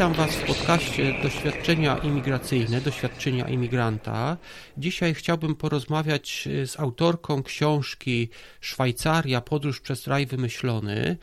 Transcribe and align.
Witam 0.00 0.14
Was 0.14 0.34
w 0.34 0.46
podcaście 0.46 1.14
Doświadczenia 1.22 1.98
imigracyjne, 1.98 2.80
Doświadczenia 2.80 3.48
imigranta. 3.48 4.36
Dzisiaj 4.78 5.14
chciałbym 5.14 5.54
porozmawiać 5.54 6.48
z 6.66 6.80
autorką 6.80 7.42
książki 7.42 8.28
Szwajcaria, 8.60 9.40
podróż 9.40 9.80
przez 9.80 10.06
raj 10.06 10.26
wymyślony. 10.26 11.16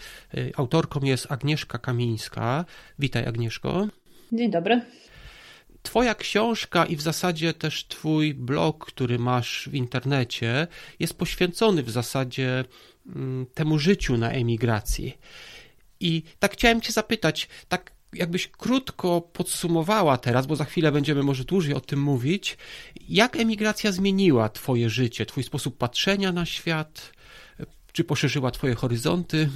Autorką 0.56 1.00
jest 1.04 1.32
Agnieszka 1.32 1.78
Kamińska. 1.78 2.66
Witaj 3.00 3.26
Agnieszko. 3.26 3.88
Dzień 4.32 4.52
dobry. 4.52 4.82
Twoja 5.84 6.16
książka 6.16 6.86
i 6.86 6.96
w 6.96 7.02
zasadzie 7.02 7.54
też 7.54 7.88
Twój 7.88 8.34
blog, 8.34 8.86
który 8.86 9.20
masz 9.20 9.70
w 9.72 9.76
internecie, 9.76 10.68
jest 11.00 11.14
poświęcony 11.14 11.84
w 11.84 11.90
zasadzie 11.90 12.64
mm, 13.06 13.46
temu 13.54 13.80
życiu 13.80 14.18
na 14.18 14.32
emigracji. 14.32 15.18
I 16.00 16.24
tak 16.40 16.54
chciałem 16.54 16.82
Cię 16.82 16.94
zapytać, 16.94 17.50
tak 17.70 17.97
jakbyś 18.14 18.48
krótko 18.48 19.22
podsumowała 19.22 20.18
teraz, 20.18 20.48
bo 20.48 20.56
za 20.56 20.66
chwilę 20.66 20.92
będziemy 20.92 21.24
może 21.24 21.44
dłużej 21.44 21.74
o 21.74 21.80
tym 21.80 22.02
mówić, 22.02 22.58
jak 23.10 23.36
emigracja 23.36 23.92
zmieniła 23.92 24.50
Twoje 24.50 24.90
życie, 24.90 25.26
Twój 25.26 25.44
sposób 25.44 25.78
patrzenia 25.78 26.32
na 26.32 26.46
świat, 26.46 27.12
czy 27.94 28.04
poszerzyła 28.04 28.52
Twoje 28.52 28.76
horyzonty? 28.76 29.50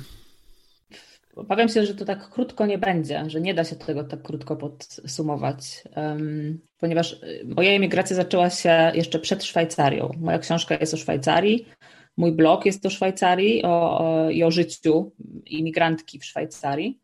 Obawiam 1.36 1.70
się, 1.70 1.86
że 1.86 1.96
to 1.96 2.06
tak 2.06 2.30
krótko 2.30 2.66
nie 2.66 2.78
będzie, 2.78 3.24
że 3.28 3.42
nie 3.42 3.54
da 3.54 3.64
się 3.64 3.76
tego 3.76 4.04
tak 4.04 4.22
krótko 4.22 4.56
podsumować, 4.56 5.84
um, 5.96 6.60
ponieważ 6.80 7.14
y, 7.14 7.46
moja 7.56 7.72
emigracja 7.72 8.16
zaczęła 8.16 8.50
się 8.50 8.92
jeszcze 8.94 9.20
przed 9.20 9.44
Szwajcarią. 9.44 10.12
Moja 10.20 10.40
książka 10.40 10.78
jest 10.78 10.94
o 10.94 10.98
Szwajcarii, 10.98 11.66
mój 12.18 12.32
blog 12.32 12.66
jest 12.66 12.86
o 12.86 12.90
Szwajcarii 12.90 13.64
o, 13.64 14.00
o, 14.00 14.30
i 14.30 14.44
o 14.44 14.52
życiu 14.52 15.12
imigrantki 15.46 16.20
w 16.20 16.26
Szwajcarii. 16.26 17.01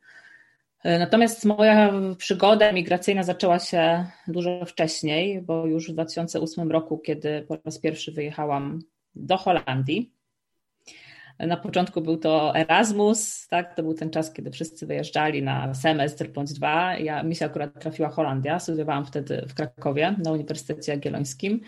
E, 0.83 1.00
natomiast 1.00 1.45
moja 1.45 1.94
przygoda 2.17 2.66
emigracyjna 2.66 3.23
zaczęła 3.23 3.59
się 3.59 4.06
dużo 4.28 4.66
wcześniej, 4.66 5.42
bo 5.42 5.66
już 5.66 5.89
w 5.89 5.94
2008 5.94 6.72
roku, 6.72 6.97
kiedy 6.97 7.42
po 7.42 7.58
raz 7.66 7.80
pierwszy 7.80 8.11
wyjechałam 8.11 8.80
do 9.16 9.38
Holandii, 9.38 10.17
na 11.39 11.58
początku 11.58 12.02
był 12.02 12.17
to 12.17 12.55
Erasmus, 12.55 13.48
tak? 13.48 13.75
To 13.75 13.83
był 13.83 13.94
ten 13.94 14.09
czas, 14.09 14.33
kiedy 14.33 14.52
wszyscy 14.52 14.88
wyjeżdżali 14.88 15.44
na 15.44 15.73
semestr 15.73 16.28
bądź 16.28 16.53
dwa. 16.53 16.98
Ja, 16.98 17.23
mi 17.23 17.36
się 17.36 17.45
akurat 17.45 17.81
trafiła 17.81 18.09
Holandia, 18.09 18.59
studiowałam 18.59 19.05
wtedy 19.05 19.45
w 19.50 19.53
Krakowie 19.53 20.16
na 20.23 20.31
Uniwersytecie 20.31 20.92
Jagiellońskim. 20.92 21.61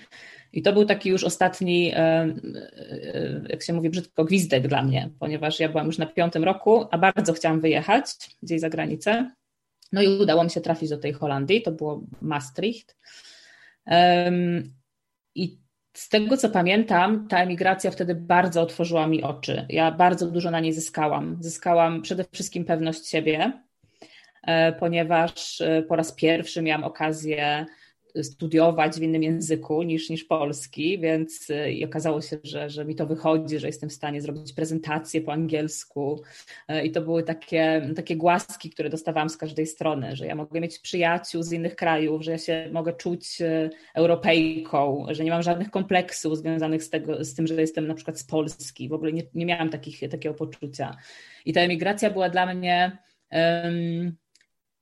I 0.54 0.62
to 0.62 0.74
był 0.74 0.86
taki 0.86 1.10
już 1.10 1.24
ostatni, 1.24 1.92
e, 1.94 1.98
e, 1.98 2.32
jak 3.50 3.64
się 3.64 3.74
mówi 3.74 3.90
brzydko, 3.90 4.26
gwizdek 4.26 4.68
dla 4.68 4.84
mnie, 4.84 5.10
ponieważ 5.20 5.60
ja 5.60 5.70
byłam 5.70 5.86
już 5.86 5.98
na 5.98 6.06
piątym 6.06 6.44
roku, 6.44 6.86
a 6.92 6.98
bardzo 6.98 7.34
chciałam 7.34 7.62
wyjechać 7.62 8.06
gdzieś 8.44 8.62
za 8.62 8.70
granicę. 8.70 9.32
No 9.92 10.02
i 10.02 10.08
udało 10.08 10.44
mi 10.44 10.50
się 10.50 10.62
trafić 10.62 10.90
do 10.90 10.98
tej 10.98 11.14
Holandii, 11.14 11.62
to 11.62 11.72
było 11.72 12.04
Maastricht. 12.22 12.98
I 15.36 15.60
z 15.94 16.10
tego 16.10 16.38
co 16.38 16.50
pamiętam, 16.50 17.28
ta 17.28 17.44
emigracja 17.44 17.92
wtedy 17.92 18.16
bardzo 18.16 18.62
otworzyła 18.62 19.08
mi 19.08 19.24
oczy. 19.24 19.66
Ja 19.70 19.92
bardzo 19.92 20.32
dużo 20.32 20.52
na 20.52 20.60
niej 20.60 20.74
zyskałam. 20.74 21.38
Zyskałam 21.40 22.02
przede 22.02 22.26
wszystkim 22.32 22.66
pewność 22.66 23.08
siebie, 23.08 23.52
e, 24.44 24.74
ponieważ 24.74 25.64
po 25.88 25.96
raz 25.96 26.12
pierwszy 26.12 26.62
miałam 26.62 26.84
okazję 26.84 27.66
studiować 28.22 29.00
w 29.00 29.02
innym 29.02 29.24
języku 29.24 29.84
niż, 29.84 30.10
niż 30.10 30.24
polski, 30.24 31.00
więc 31.00 31.50
y, 31.50 31.72
i 31.72 31.86
okazało 31.86 32.22
się, 32.22 32.38
że, 32.44 32.70
że 32.70 32.86
mi 32.86 32.96
to 32.96 33.06
wychodzi, 33.06 33.60
że 33.60 33.68
jestem 33.68 33.90
w 33.90 33.94
stanie 33.94 34.22
zrobić 34.22 34.54
prezentację 34.54 35.22
po 35.22 35.34
angielsku 35.34 36.22
y, 36.70 36.86
i 36.86 36.92
to 36.92 37.02
były 37.02 37.24
takie, 37.24 37.90
takie 37.96 38.16
głaski, 38.16 38.70
które 38.70 38.90
dostawałam 38.90 39.30
z 39.30 39.38
każdej 39.38 39.68
strony, 39.68 40.16
że 40.16 40.28
ja 40.28 40.36
mogę 40.36 40.62
mieć 40.62 40.80
przyjaciół 40.80 41.44
z 41.44 41.52
innych 41.52 41.76
krajów, 41.76 42.24
że 42.24 42.32
ja 42.32 42.38
się 42.38 42.70
mogę 42.72 42.94
czuć 42.94 43.42
y, 43.42 43.70
Europejką, 43.94 45.06
że 45.10 45.24
nie 45.24 45.32
mam 45.32 45.44
żadnych 45.44 45.70
kompleksów 45.70 46.38
związanych 46.38 46.84
z, 46.84 46.90
tego, 46.90 47.24
z 47.26 47.36
tym, 47.36 47.48
że 47.48 47.62
jestem 47.62 47.88
na 47.88 47.94
przykład 47.94 48.20
z 48.20 48.24
Polski, 48.24 48.90
w 48.90 48.94
ogóle 48.94 49.14
nie, 49.14 49.24
nie 49.34 49.46
miałam 49.46 49.70
takich, 49.70 50.10
takiego 50.10 50.36
poczucia. 50.36 50.98
I 51.46 51.54
ta 51.54 51.62
emigracja 51.62 52.10
była 52.10 52.30
dla 52.30 52.54
mnie 52.54 52.98
um, 53.32 54.16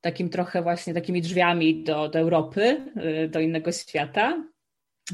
takim 0.07 0.29
trochę 0.29 0.61
właśnie 0.61 0.93
takimi 0.93 1.21
drzwiami 1.21 1.83
do, 1.83 2.09
do 2.09 2.19
Europy, 2.19 2.85
y, 3.25 3.29
do 3.29 3.39
innego 3.39 3.71
świata, 3.71 4.43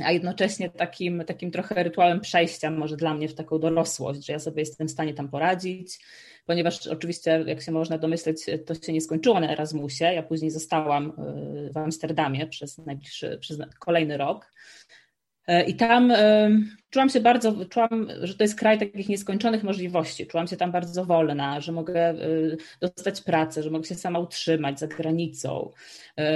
a 0.03 0.11
jednocześnie 0.11 0.69
takim, 0.69 1.23
takim 1.25 1.51
trochę 1.51 1.83
rytuałem 1.83 2.21
przejścia 2.21 2.71
może 2.71 2.97
dla 2.97 3.13
mnie 3.13 3.29
w 3.29 3.35
taką 3.35 3.59
dorosłość, 3.59 4.25
że 4.25 4.33
ja 4.33 4.39
sobie 4.39 4.61
jestem 4.61 4.87
w 4.87 4.91
stanie 4.91 5.13
tam 5.13 5.29
poradzić, 5.29 5.99
ponieważ 6.45 6.87
oczywiście, 6.87 7.43
jak 7.47 7.61
się 7.61 7.71
można 7.71 7.97
domyśleć, 7.97 8.45
to 8.65 8.75
się 8.75 8.93
nie 8.93 9.01
skończyło 9.01 9.39
na 9.39 9.51
Erasmusie. 9.51 10.05
Ja 10.05 10.23
później 10.23 10.51
zostałam 10.51 11.09
y, 11.09 11.73
w 11.73 11.77
Amsterdamie 11.77 12.47
przez 12.47 12.77
najbliższy, 12.77 13.37
przez 13.41 13.57
kolejny 13.79 14.17
rok. 14.17 14.51
E, 15.47 15.63
I 15.63 15.75
tam 15.75 16.11
e, 16.11 16.49
czułam 16.89 17.09
się 17.09 17.19
bardzo, 17.19 17.65
czułam, 17.65 18.07
że 18.21 18.35
to 18.35 18.43
jest 18.43 18.59
kraj 18.59 18.79
takich 18.79 19.09
nieskończonych 19.09 19.63
możliwości. 19.63 20.27
Czułam 20.27 20.47
się 20.47 20.57
tam 20.57 20.71
bardzo 20.71 21.05
wolna, 21.05 21.61
że 21.61 21.71
mogę 21.71 22.09
e, 22.09 22.15
dostać 22.81 23.21
pracę, 23.21 23.63
że 23.63 23.69
mogę 23.69 23.85
się 23.85 23.95
sama 23.95 24.19
utrzymać 24.19 24.79
za 24.79 24.87
granicą, 24.87 25.71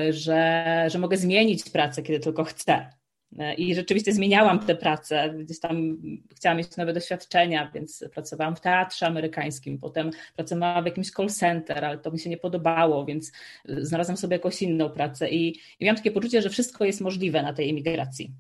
że, 0.09 0.85
że 0.89 0.99
mogę 0.99 1.17
zmienić 1.17 1.69
pracę, 1.69 2.01
kiedy 2.03 2.19
tylko 2.19 2.43
chcę. 2.43 2.89
I 3.57 3.75
rzeczywiście 3.75 4.13
zmieniałam 4.13 4.59
tę 4.59 4.75
pracę, 4.75 5.33
gdzieś 5.39 5.59
tam 5.59 5.97
chciałam 6.35 6.57
mieć 6.57 6.77
nowe 6.77 6.93
doświadczenia, 6.93 7.71
więc 7.73 8.05
pracowałam 8.13 8.55
w 8.55 8.61
teatrze 8.61 9.07
amerykańskim, 9.07 9.79
potem 9.79 10.11
pracowałam 10.35 10.83
w 10.83 10.85
jakimś 10.85 11.11
call 11.11 11.29
center, 11.29 11.85
ale 11.85 11.97
to 11.97 12.11
mi 12.11 12.19
się 12.19 12.29
nie 12.29 12.37
podobało, 12.37 13.05
więc 13.05 13.31
znalazłam 13.65 14.17
sobie 14.17 14.35
jakąś 14.35 14.61
inną 14.61 14.89
pracę 14.89 15.29
i, 15.29 15.59
i 15.79 15.85
miałam 15.85 15.97
takie 15.97 16.11
poczucie, 16.11 16.41
że 16.41 16.49
wszystko 16.49 16.85
jest 16.85 17.01
możliwe 17.01 17.41
na 17.41 17.53
tej 17.53 17.69
imigracji. 17.69 18.33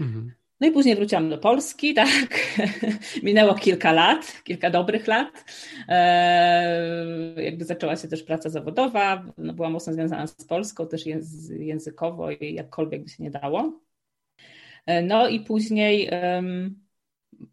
Mhm. 0.00 0.32
No 0.60 0.68
i 0.68 0.70
później 0.70 0.96
wróciłam 0.96 1.30
do 1.30 1.38
Polski, 1.38 1.94
tak. 2.02 2.56
Minęło 3.22 3.54
kilka 3.54 3.92
lat, 3.92 4.42
kilka 4.44 4.70
dobrych 4.70 5.06
lat. 5.06 5.44
E, 5.88 7.42
jakby 7.42 7.64
zaczęła 7.64 7.96
się 7.96 8.08
też 8.08 8.22
praca 8.22 8.50
zawodowa, 8.50 9.24
no 9.38 9.52
była 9.52 9.70
mocno 9.70 9.92
związana 9.92 10.26
z 10.26 10.44
Polską, 10.44 10.86
też 10.86 11.04
językowo 11.58 12.30
i 12.30 12.54
jakkolwiek 12.54 13.02
by 13.02 13.08
się 13.08 13.22
nie 13.22 13.30
dało. 13.30 13.80
E, 14.86 15.02
no 15.02 15.28
i 15.28 15.40
później 15.40 16.10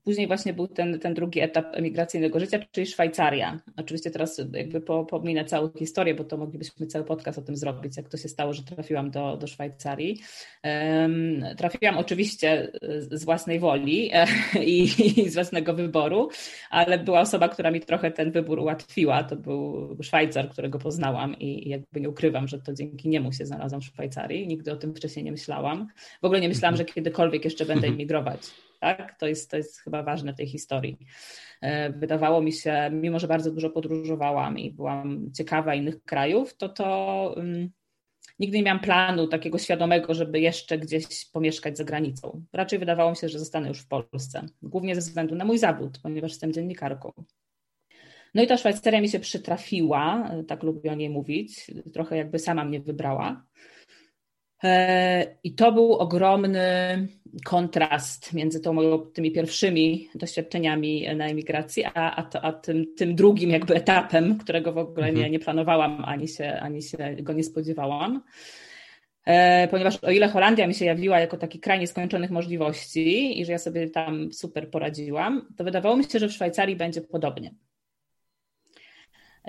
Później 0.04 0.28
właśnie 0.28 0.54
był 0.54 0.68
ten, 0.68 1.00
ten 1.00 1.14
drugi 1.14 1.40
etap 1.40 1.66
emigracyjnego 1.72 2.40
życia, 2.40 2.60
czyli 2.72 2.88
Szwajcaria. 2.88 3.60
Oczywiście 3.78 4.12
teraz 4.12 4.42
jakby 4.54 4.82
po, 4.82 5.06
pominę 5.06 5.46
całą 5.46 5.72
historię, 5.80 6.16
bo 6.16 6.24
to 6.24 6.38
moglibyśmy 6.38 6.88
cały 6.88 7.06
podcast 7.06 7.40
o 7.40 7.42
tym 7.42 7.56
zrobić, 7.56 7.98
jak 7.98 8.10
to 8.10 8.18
się 8.18 8.30
stało, 8.30 8.54
że 8.54 8.64
trafiłam 8.64 9.12
do, 9.12 9.38
do 9.38 9.48
Szwajcarii. 9.48 10.20
Um, 10.64 11.46
trafiłam 11.58 11.98
oczywiście 11.98 12.72
z 13.00 13.26
własnej 13.26 13.60
woli 13.60 14.10
e, 14.14 14.26
i, 14.64 14.84
i, 14.84 15.30
z 15.30 15.34
własnego 15.34 15.74
wyboru, 15.74 16.30
ale 16.70 17.00
była 17.00 17.22
osoba, 17.22 17.50
która 17.50 17.72
mi 17.72 17.80
trochę 17.80 18.12
ten 18.12 18.32
wybór 18.32 18.60
ułatwiła. 18.60 19.24
To 19.24 19.36
był 19.36 19.90
Szwajcar, 20.02 20.50
którego 20.50 20.80
poznałam 20.80 21.40
i, 21.40 21.68
i 21.68 21.70
jakby 21.70 22.02
nie 22.02 22.10
ukrywam, 22.10 22.48
że 22.48 22.60
to 22.60 22.74
dzięki 22.74 23.10
niemu 23.10 23.34
się 23.34 23.46
znalazłam 23.46 23.82
w 23.82 23.86
Szwajcarii. 23.86 24.48
Nigdy 24.48 24.72
o 24.72 24.76
tym 24.76 24.96
wcześniej 24.96 25.26
nie 25.26 25.32
myślałam. 25.32 25.88
W 26.22 26.26
ogóle 26.26 26.42
nie 26.42 26.50
myślałam, 26.50 26.78
że 26.78 26.86
kiedykolwiek 26.86 27.46
jeszcze 27.46 27.66
będę 27.66 27.88
emigrować. 27.88 28.42
Tak? 28.79 29.19
To, 29.19 29.28
jest, 29.28 29.51
to 29.51 29.57
jest 29.57 29.79
chyba 29.79 30.03
ważne 30.03 30.34
w 30.34 30.38
tej 30.38 30.47
historii. 30.47 30.97
E, 31.62 31.90
wydawało 31.90 32.41
mi 32.41 32.53
się, 32.53 32.90
mimo 32.94 33.19
że 33.19 33.28
bardzo 33.28 33.51
dużo 33.51 33.69
podróżowałam 33.69 34.59
i 34.59 34.72
byłam 34.72 35.31
ciekawa 35.34 35.75
innych 35.75 36.03
krajów, 36.03 36.57
to 36.57 36.69
to 36.69 37.34
um, 37.38 37.69
nigdy 38.40 38.57
nie 38.57 38.63
miałam 38.63 38.79
planu 38.79 39.28
takiego 39.28 39.57
świadomego, 39.57 40.13
żeby 40.13 40.40
jeszcze 40.40 40.78
gdzieś 40.78 41.25
pomieszkać 41.25 41.78
za 41.78 41.84
granicą. 41.84 42.46
Raczej 42.53 42.79
wydawało 42.79 43.11
mi 43.11 43.17
się, 43.17 43.29
że 43.29 43.40
zostanę 43.40 43.67
już 43.67 43.79
w 43.79 43.87
Polsce, 43.87 44.46
głównie 44.61 44.96
ze 44.96 45.02
względu 45.02 45.35
na 45.35 45.46
mój 45.46 45.58
zawód, 45.58 45.99
ponieważ 46.03 46.32
jestem 46.32 46.53
dziennikarką. 46.53 47.11
No 48.34 48.43
i 48.43 48.47
ta 48.47 48.58
Szwajcaria 48.58 49.02
mi 49.02 49.09
się 49.09 49.20
przytrafiła, 49.20 50.32
tak 50.47 50.64
lubię 50.64 50.91
o 50.91 50.96
niej 50.96 51.09
mówić, 51.09 51.72
trochę 51.93 52.17
jakby 52.17 52.40
sama 52.40 52.66
mnie 52.66 52.79
wybrała. 52.79 53.46
E, 54.64 55.38
I 55.44 55.56
to 55.56 55.72
był 55.72 55.94
ogromny 55.94 56.59
kontrast 57.46 58.34
między 58.34 58.59
tą 58.59 58.73
moją, 58.73 58.97
tymi 58.97 59.32
pierwszymi 59.32 60.09
doświadczeniami 60.16 61.16
na 61.16 61.26
emigracji, 61.26 61.84
a, 61.85 62.16
a, 62.16 62.23
to, 62.23 62.41
a 62.41 62.53
tym, 62.53 62.96
tym 62.97 63.16
drugim 63.16 63.50
jakby 63.50 63.76
etapem, 63.76 64.38
którego 64.38 64.73
w 64.73 64.78
ogóle 64.78 65.06
nie, 65.06 65.11
mhm. 65.11 65.32
nie 65.32 65.40
planowałam, 65.40 66.03
ani 66.06 66.28
się, 66.28 66.59
ani 66.61 66.82
się 66.82 66.97
go 67.20 67.34
nie 67.34 67.44
spodziewałam. 67.44 68.23
E, 69.26 69.67
ponieważ 69.67 70.03
o 70.03 70.11
ile 70.11 70.28
Holandia 70.28 70.67
mi 70.67 70.73
się 70.73 70.85
jawiła 70.85 71.20
jako 71.20 71.38
taki 71.38 71.59
kraj 71.59 71.79
nieskończonych 71.79 72.32
możliwości 72.32 73.40
i 73.41 73.46
że 73.46 73.52
ja 73.52 73.58
sobie 73.58 73.90
tam 73.90 74.34
super 74.34 74.70
poradziłam, 74.70 75.47
to 75.58 75.64
wydawało 75.64 75.97
mi 75.97 76.03
się, 76.03 76.20
że 76.20 76.28
w 76.28 76.34
Szwajcarii 76.34 76.76
będzie 76.76 77.02
podobnie. 77.02 77.52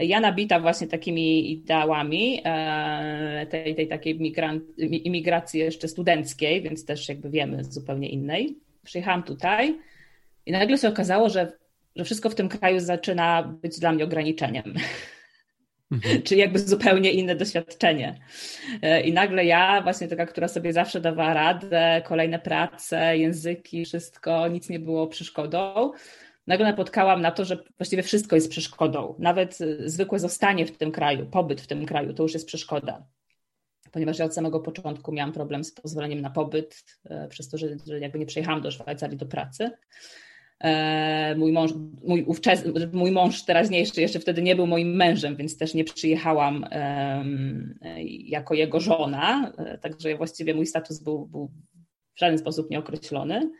Ja 0.01 0.21
nabita 0.21 0.61
właśnie 0.61 0.87
takimi 0.87 1.53
ideałami 1.53 2.43
e, 2.45 3.47
tej, 3.51 3.75
tej 3.75 3.89
takiej 3.89 4.21
imigracji 5.07 5.61
jeszcze 5.61 5.89
studenckiej, 5.89 6.63
więc 6.63 6.85
też 6.85 7.09
jakby 7.09 7.31
wiemy 7.31 7.65
zupełnie 7.65 8.09
innej. 8.09 8.59
Przyjechałam 8.85 9.23
tutaj 9.23 9.79
i 10.47 10.53
nagle 10.53 10.79
się 10.79 10.89
okazało, 10.89 11.29
że, 11.29 11.53
że 11.97 12.05
wszystko 12.05 12.31
w 12.31 12.35
tym 12.35 12.49
kraju 12.49 12.81
zaczyna 12.81 13.43
być 13.63 13.81
dla 13.81 13.93
mnie 13.93 14.05
ograniczeniem. 14.05 14.75
mhm. 15.93 16.23
czyli 16.27 16.41
jakby 16.41 16.59
zupełnie 16.59 17.13
inne 17.13 17.35
doświadczenie. 17.37 18.21
E, 18.83 19.01
I 19.01 19.13
nagle 19.13 19.45
ja, 19.45 19.83
właśnie 19.83 20.09
taka, 20.09 20.27
która 20.27 20.49
sobie 20.49 20.73
zawsze 20.73 21.01
dawała 21.01 21.35
radę, 21.35 22.03
kolejne 22.07 22.39
prace, 22.39 23.19
języki, 23.19 23.85
wszystko, 23.85 24.49
nic 24.49 24.69
nie 24.69 24.79
było 24.79 25.07
przeszkodą. 25.07 25.93
Nagle 26.51 26.67
napotkałam 26.67 27.21
na 27.21 27.31
to, 27.31 27.45
że 27.45 27.59
właściwie 27.79 28.03
wszystko 28.03 28.37
jest 28.37 28.51
przeszkodą. 28.51 29.15
Nawet 29.19 29.59
zwykłe 29.85 30.19
zostanie 30.19 30.67
w 30.67 30.77
tym 30.77 30.93
kraju, 30.93 31.27
pobyt 31.27 31.61
w 31.61 31.67
tym 31.67 31.87
kraju, 31.87 32.15
to 32.15 32.23
już 32.23 32.35
jest 32.35 32.47
przeszkoda 32.47 33.07
ponieważ 33.93 34.19
ja 34.19 34.25
od 34.25 34.35
samego 34.35 34.61
początku 34.61 35.13
miałam 35.13 35.33
problem 35.33 35.65
z 35.65 35.73
pozwoleniem 35.73 36.21
na 36.21 36.31
pobyt, 36.31 36.85
e, 37.05 37.29
przez 37.29 37.49
to, 37.49 37.59
że, 37.59 37.69
że 37.87 38.01
jakby 38.01 38.19
nie 38.19 38.27
przyjechałam 38.27 38.63
do 38.63 38.71
Szwajcarii 38.71 39.17
do 39.17 39.27
pracy. 39.27 39.71
E, 40.61 41.35
mój 41.35 41.53
mąż, 41.53 41.71
mój, 42.05 42.23
ówczes, 42.23 42.65
mój 42.93 43.11
mąż 43.11 43.45
teraźniejszy 43.45 44.01
jeszcze 44.01 44.21
wtedy 44.21 44.43
nie 44.43 44.57
był 44.57 44.67
moim 44.67 44.97
mężem, 44.97 45.37
więc 45.37 45.57
też 45.57 45.75
nie 45.75 45.85
przyjechałam 45.85 46.65
um, 46.73 47.79
jako 48.09 48.55
jego 48.55 48.81
żona, 48.81 49.53
e, 49.59 49.79
także 49.79 50.17
właściwie 50.17 50.55
mój 50.55 50.67
status 50.67 50.99
był, 50.99 51.27
był 51.27 51.51
w 52.15 52.21
żaden 52.21 52.39
sposób 52.39 52.71
nieokreślony. 52.71 53.51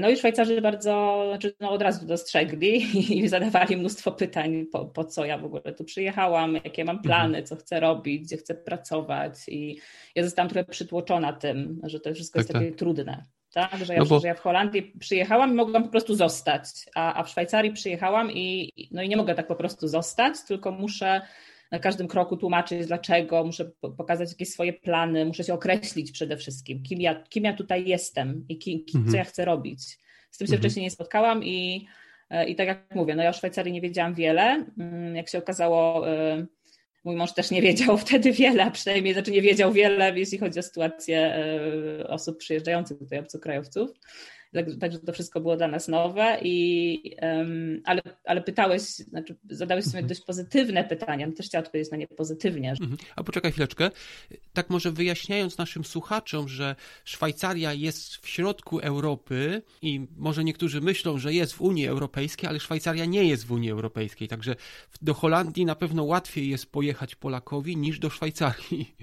No 0.00 0.08
i 0.08 0.16
Szwajcarzy 0.16 0.60
bardzo, 0.60 1.24
znaczy 1.28 1.54
no 1.60 1.70
od 1.70 1.82
razu 1.82 2.06
dostrzegli 2.06 2.82
i 3.18 3.28
zadawali 3.28 3.76
mnóstwo 3.76 4.12
pytań, 4.12 4.66
po, 4.72 4.84
po, 4.84 5.04
co 5.04 5.24
ja 5.24 5.38
w 5.38 5.44
ogóle 5.44 5.62
tu 5.62 5.84
przyjechałam, 5.84 6.54
jakie 6.54 6.84
mam 6.84 7.02
plany, 7.02 7.42
co 7.42 7.56
chcę 7.56 7.80
robić, 7.80 8.22
gdzie 8.22 8.36
chcę 8.36 8.54
pracować. 8.54 9.34
I 9.48 9.78
ja 10.14 10.24
zostałam 10.24 10.48
trochę 10.48 10.64
przytłoczona 10.64 11.32
tym, 11.32 11.80
że 11.82 12.00
to 12.00 12.14
wszystko 12.14 12.38
tak, 12.38 12.44
jest 12.44 12.52
takie 12.52 12.68
tak. 12.68 12.78
trudne. 12.78 13.24
Tak, 13.52 13.84
że 13.84 13.94
ja, 13.94 14.00
no 14.00 14.06
bo... 14.06 14.20
że 14.20 14.28
ja 14.28 14.34
w 14.34 14.40
Holandii 14.40 14.92
przyjechałam 15.00 15.50
i 15.50 15.54
mogłam 15.54 15.82
po 15.82 15.88
prostu 15.88 16.14
zostać, 16.14 16.64
a, 16.94 17.14
a 17.14 17.22
w 17.22 17.28
Szwajcarii 17.28 17.72
przyjechałam 17.72 18.32
i, 18.32 18.72
no 18.90 19.02
i 19.02 19.08
nie 19.08 19.16
mogę 19.16 19.34
tak 19.34 19.46
po 19.46 19.56
prostu 19.56 19.88
zostać, 19.88 20.34
tylko 20.48 20.70
muszę 20.70 21.20
na 21.74 21.80
każdym 21.80 22.08
kroku 22.08 22.36
tłumaczyć 22.36 22.86
dlaczego, 22.86 23.44
muszę 23.44 23.70
pokazać 23.80 24.30
jakieś 24.30 24.48
swoje 24.48 24.72
plany, 24.72 25.24
muszę 25.24 25.44
się 25.44 25.54
określić 25.54 26.12
przede 26.12 26.36
wszystkim, 26.36 26.82
kim 26.82 27.00
ja, 27.00 27.22
kim 27.22 27.44
ja 27.44 27.52
tutaj 27.52 27.86
jestem 27.86 28.44
i 28.48 28.58
kim, 28.58 28.84
mhm. 28.94 29.10
co 29.10 29.16
ja 29.16 29.24
chcę 29.24 29.44
robić. 29.44 29.98
Z 30.30 30.38
tym 30.38 30.46
się 30.46 30.52
mhm. 30.52 30.60
wcześniej 30.60 30.84
nie 30.84 30.90
spotkałam 30.90 31.44
i, 31.44 31.86
e, 32.30 32.48
i 32.48 32.56
tak 32.56 32.66
jak 32.66 32.94
mówię, 32.94 33.14
no 33.16 33.22
ja 33.22 33.30
o 33.30 33.32
Szwajcarii 33.32 33.72
nie 33.72 33.80
wiedziałam 33.80 34.14
wiele. 34.14 34.66
Mm, 34.78 35.16
jak 35.16 35.28
się 35.28 35.38
okazało, 35.38 36.08
e, 36.10 36.46
mój 37.04 37.16
mąż 37.16 37.32
też 37.32 37.50
nie 37.50 37.62
wiedział 37.62 37.98
wtedy 38.06 38.32
wiele, 38.32 38.64
a 38.64 38.70
przynajmniej 38.70 39.14
znaczy 39.14 39.30
nie 39.30 39.42
wiedział 39.42 39.72
wiele, 39.72 40.18
jeśli 40.18 40.38
chodzi 40.38 40.58
o 40.58 40.62
sytuację 40.62 41.34
e, 42.00 42.08
osób 42.08 42.38
przyjeżdżających 42.38 42.98
tutaj, 42.98 43.18
obcokrajowców. 43.18 43.90
Także 44.54 44.76
tak, 44.76 44.92
to 45.06 45.12
wszystko 45.12 45.40
było 45.40 45.56
dla 45.56 45.68
nas 45.68 45.88
nowe, 45.88 46.38
i, 46.42 47.16
um, 47.22 47.82
ale, 47.84 48.02
ale 48.24 48.42
pytałeś, 48.42 48.82
znaczy 48.82 49.36
zadałeś 49.50 49.84
sobie 49.84 49.98
mhm. 49.98 50.08
dość 50.08 50.20
pozytywne 50.20 50.84
pytania, 50.84 51.32
też 51.32 51.46
chciałam 51.46 51.64
odpowiedzieć 51.64 51.90
na 51.90 51.96
nie 51.96 52.06
pozytywnie. 52.06 52.70
Mhm. 52.70 52.96
A 53.16 53.24
poczekaj 53.24 53.52
chwileczkę, 53.52 53.90
tak 54.52 54.70
może 54.70 54.92
wyjaśniając 54.92 55.58
naszym 55.58 55.84
słuchaczom, 55.84 56.48
że 56.48 56.76
Szwajcaria 57.04 57.72
jest 57.72 58.16
w 58.16 58.28
środku 58.28 58.78
Europy 58.78 59.62
i 59.82 60.06
może 60.16 60.44
niektórzy 60.44 60.80
myślą, 60.80 61.18
że 61.18 61.32
jest 61.32 61.52
w 61.52 61.60
Unii 61.60 61.86
Europejskiej, 61.86 62.48
ale 62.48 62.60
Szwajcaria 62.60 63.04
nie 63.04 63.24
jest 63.24 63.46
w 63.46 63.52
Unii 63.52 63.70
Europejskiej, 63.70 64.28
także 64.28 64.56
do 65.02 65.14
Holandii 65.14 65.64
na 65.64 65.74
pewno 65.74 66.04
łatwiej 66.04 66.48
jest 66.48 66.72
pojechać 66.72 67.14
Polakowi 67.14 67.76
niż 67.76 67.98
do 67.98 68.10
Szwajcarii. 68.10 68.94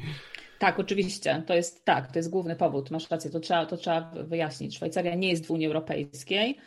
Tak, 0.62 0.80
oczywiście. 0.80 1.44
To 1.48 1.54
jest 1.54 1.86
tak, 1.86 2.12
to 2.12 2.19
jest 2.19 2.30
główny 2.30 2.56
powód. 2.56 2.92
Masz 2.92 3.10
rację, 3.10 3.31
to 3.31 3.40
trzeba, 3.40 3.66
to 3.66 3.78
trzeba 3.78 4.12
wyjaśnić. 4.24 4.75
Szwajcaria 4.75 5.16
nie 5.16 5.30
jest 5.30 5.46
w 5.46 5.52
Unii 5.52 5.68
Europejskiej, 5.68 6.58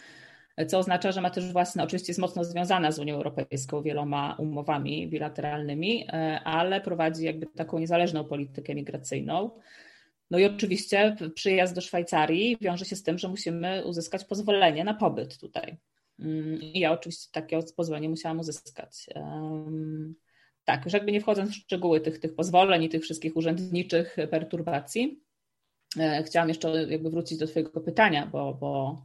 co 0.69 0.79
oznacza, 0.79 1.13
że 1.13 1.21
ma 1.21 1.31
też 1.31 1.53
własne, 1.53 1.85
oczywiście 1.85 2.11
jest 2.11 2.21
mocno 2.21 2.45
związana 2.45 2.93
z 2.93 2.99
Unią 2.99 3.15
Europejską 3.15 3.83
wieloma 3.83 4.37
umowami 4.39 5.09
bilateralnymi, 5.09 6.07
e, 6.09 6.41
ale 6.45 6.81
prowadzi 6.81 7.25
jakby 7.25 7.47
taką 7.47 7.79
niezależną 7.79 8.25
politykę 8.25 8.75
migracyjną. 8.75 9.51
No 10.31 10.39
i 10.39 10.45
oczywiście 10.45 11.17
przyjazd 11.35 11.75
do 11.75 11.81
Szwajcarii 11.81 12.57
wiąże 12.61 12.85
się 12.85 12.97
z 12.97 13.03
tym, 13.03 13.19
że 13.19 13.29
musimy 13.29 13.85
uzyskać 13.85 14.25
pozwolenie 14.25 14.85
na 14.85 14.95
pobyt 14.95 15.39
tutaj. 15.39 15.77
Mm, 16.19 16.63
I 16.63 16.81
ja 16.81 16.93
oczywiście 16.93 17.29
takie 17.33 17.61
pozwolenie 17.77 18.09
musiałam 18.09 18.41
uzyskać. 18.41 19.07
Tak, 20.65 20.85
już 20.85 20.95
jakby 20.95 21.13
nie 21.13 21.21
wchodząc 21.21 21.51
w 21.51 21.55
szczegóły 21.55 22.01
tych, 22.01 22.19
tych 22.19 22.35
pozwoleń 22.35 22.83
i 22.83 22.89
tych 22.89 23.03
wszystkich 23.03 23.37
urzędniczych 23.37 24.17
perturbacji, 24.31 25.21
e, 25.99 26.23
chciałam 26.23 26.49
jeszcze 26.49 26.87
jakby 26.91 27.11
wrócić 27.11 27.39
do 27.39 27.47
Twojego 27.47 27.81
pytania, 27.81 28.27
bo, 28.27 28.55
bo, 28.55 29.03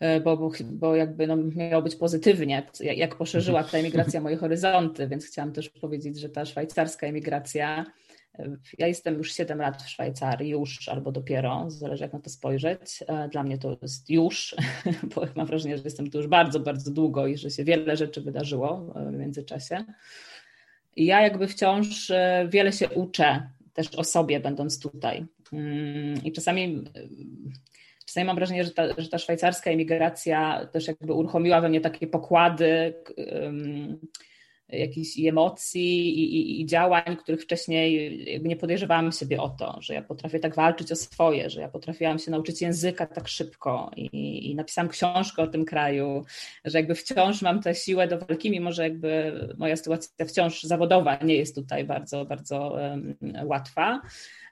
e, 0.00 0.20
bo, 0.20 0.36
bo, 0.36 0.50
bo 0.64 0.96
jakby 0.96 1.26
no 1.26 1.36
miało 1.36 1.82
być 1.82 1.96
pozytywnie, 1.96 2.66
jak 2.80 3.16
poszerzyła 3.16 3.64
ta 3.64 3.78
emigracja 3.78 4.20
moje 4.20 4.36
horyzonty, 4.36 5.08
więc 5.08 5.26
chciałam 5.26 5.52
też 5.52 5.70
powiedzieć, 5.70 6.20
że 6.20 6.28
ta 6.28 6.44
szwajcarska 6.44 7.06
emigracja, 7.06 7.86
e, 8.38 8.56
ja 8.78 8.86
jestem 8.86 9.14
już 9.14 9.32
7 9.32 9.58
lat 9.58 9.82
w 9.82 9.88
Szwajcarii, 9.88 10.50
już 10.50 10.88
albo 10.88 11.12
dopiero, 11.12 11.70
zależy 11.70 12.04
jak 12.04 12.12
na 12.12 12.20
to 12.20 12.30
spojrzeć. 12.30 13.04
Dla 13.32 13.42
mnie 13.42 13.58
to 13.58 13.78
jest 13.82 14.10
już, 14.10 14.56
bo 15.14 15.22
mam 15.34 15.46
wrażenie, 15.46 15.78
że 15.78 15.84
jestem 15.84 16.10
tu 16.10 16.18
już 16.18 16.26
bardzo, 16.26 16.60
bardzo 16.60 16.90
długo 16.90 17.26
i 17.26 17.36
że 17.36 17.50
się 17.50 17.64
wiele 17.64 17.96
rzeczy 17.96 18.20
wydarzyło 18.20 18.94
w 19.10 19.12
międzyczasie. 19.12 19.84
Ja 20.96 21.20
jakby 21.20 21.48
wciąż 21.48 22.10
e, 22.10 22.48
wiele 22.50 22.72
się 22.72 22.88
uczę 22.88 23.50
też 23.72 23.94
o 23.94 24.04
sobie, 24.04 24.40
będąc 24.40 24.80
tutaj. 24.80 25.26
Mm, 25.52 26.24
I 26.24 26.32
czasami, 26.32 26.84
e, 26.94 27.02
czasami 28.06 28.26
mam 28.26 28.36
wrażenie, 28.36 28.64
że 28.64 28.70
ta, 28.70 28.88
że 28.98 29.08
ta 29.08 29.18
szwajcarska 29.18 29.70
emigracja 29.70 30.66
też 30.72 30.88
jakby 30.88 31.12
uruchomiła 31.12 31.60
we 31.60 31.68
mnie 31.68 31.80
takie 31.80 32.06
pokłady 32.06 32.94
jakichś 34.68 35.18
emocji 35.18 36.18
i, 36.18 36.36
i, 36.36 36.60
i, 36.60 36.66
działań, 36.66 37.16
których 37.16 37.42
wcześniej 37.42 38.32
jakby 38.32 38.48
nie 38.48 38.56
podejrzewałam 38.56 39.12
siebie 39.12 39.40
o 39.40 39.48
to, 39.48 39.78
że 39.80 39.94
ja 39.94 40.02
potrafię 40.02 40.40
tak 40.40 40.54
walczyć 40.54 40.92
o 40.92 40.96
swoje, 40.96 41.50
że 41.50 41.60
ja 41.60 41.68
potrafiłam 41.68 42.18
się 42.18 42.30
nauczyć 42.30 42.62
języka 42.62 43.06
tak 43.06 43.28
szybko 43.28 43.90
i, 43.96 44.50
i 44.50 44.54
napisałam 44.54 44.88
książkę 44.88 45.42
o 45.42 45.46
tym 45.46 45.64
kraju, 45.64 46.24
że 46.64 46.78
jakby 46.78 46.94
wciąż 46.94 47.42
mam 47.42 47.62
tę 47.62 47.74
siłę 47.74 48.08
do 48.08 48.18
walki, 48.18 48.50
mimo 48.50 48.72
że 48.72 48.82
jakby 48.82 49.32
moja 49.58 49.76
sytuacja 49.76 50.26
wciąż 50.26 50.62
zawodowa 50.62 51.16
nie 51.16 51.34
jest 51.34 51.54
tutaj 51.54 51.84
bardzo, 51.84 52.24
bardzo 52.24 52.68
um, 52.68 53.16
łatwa. 53.44 54.00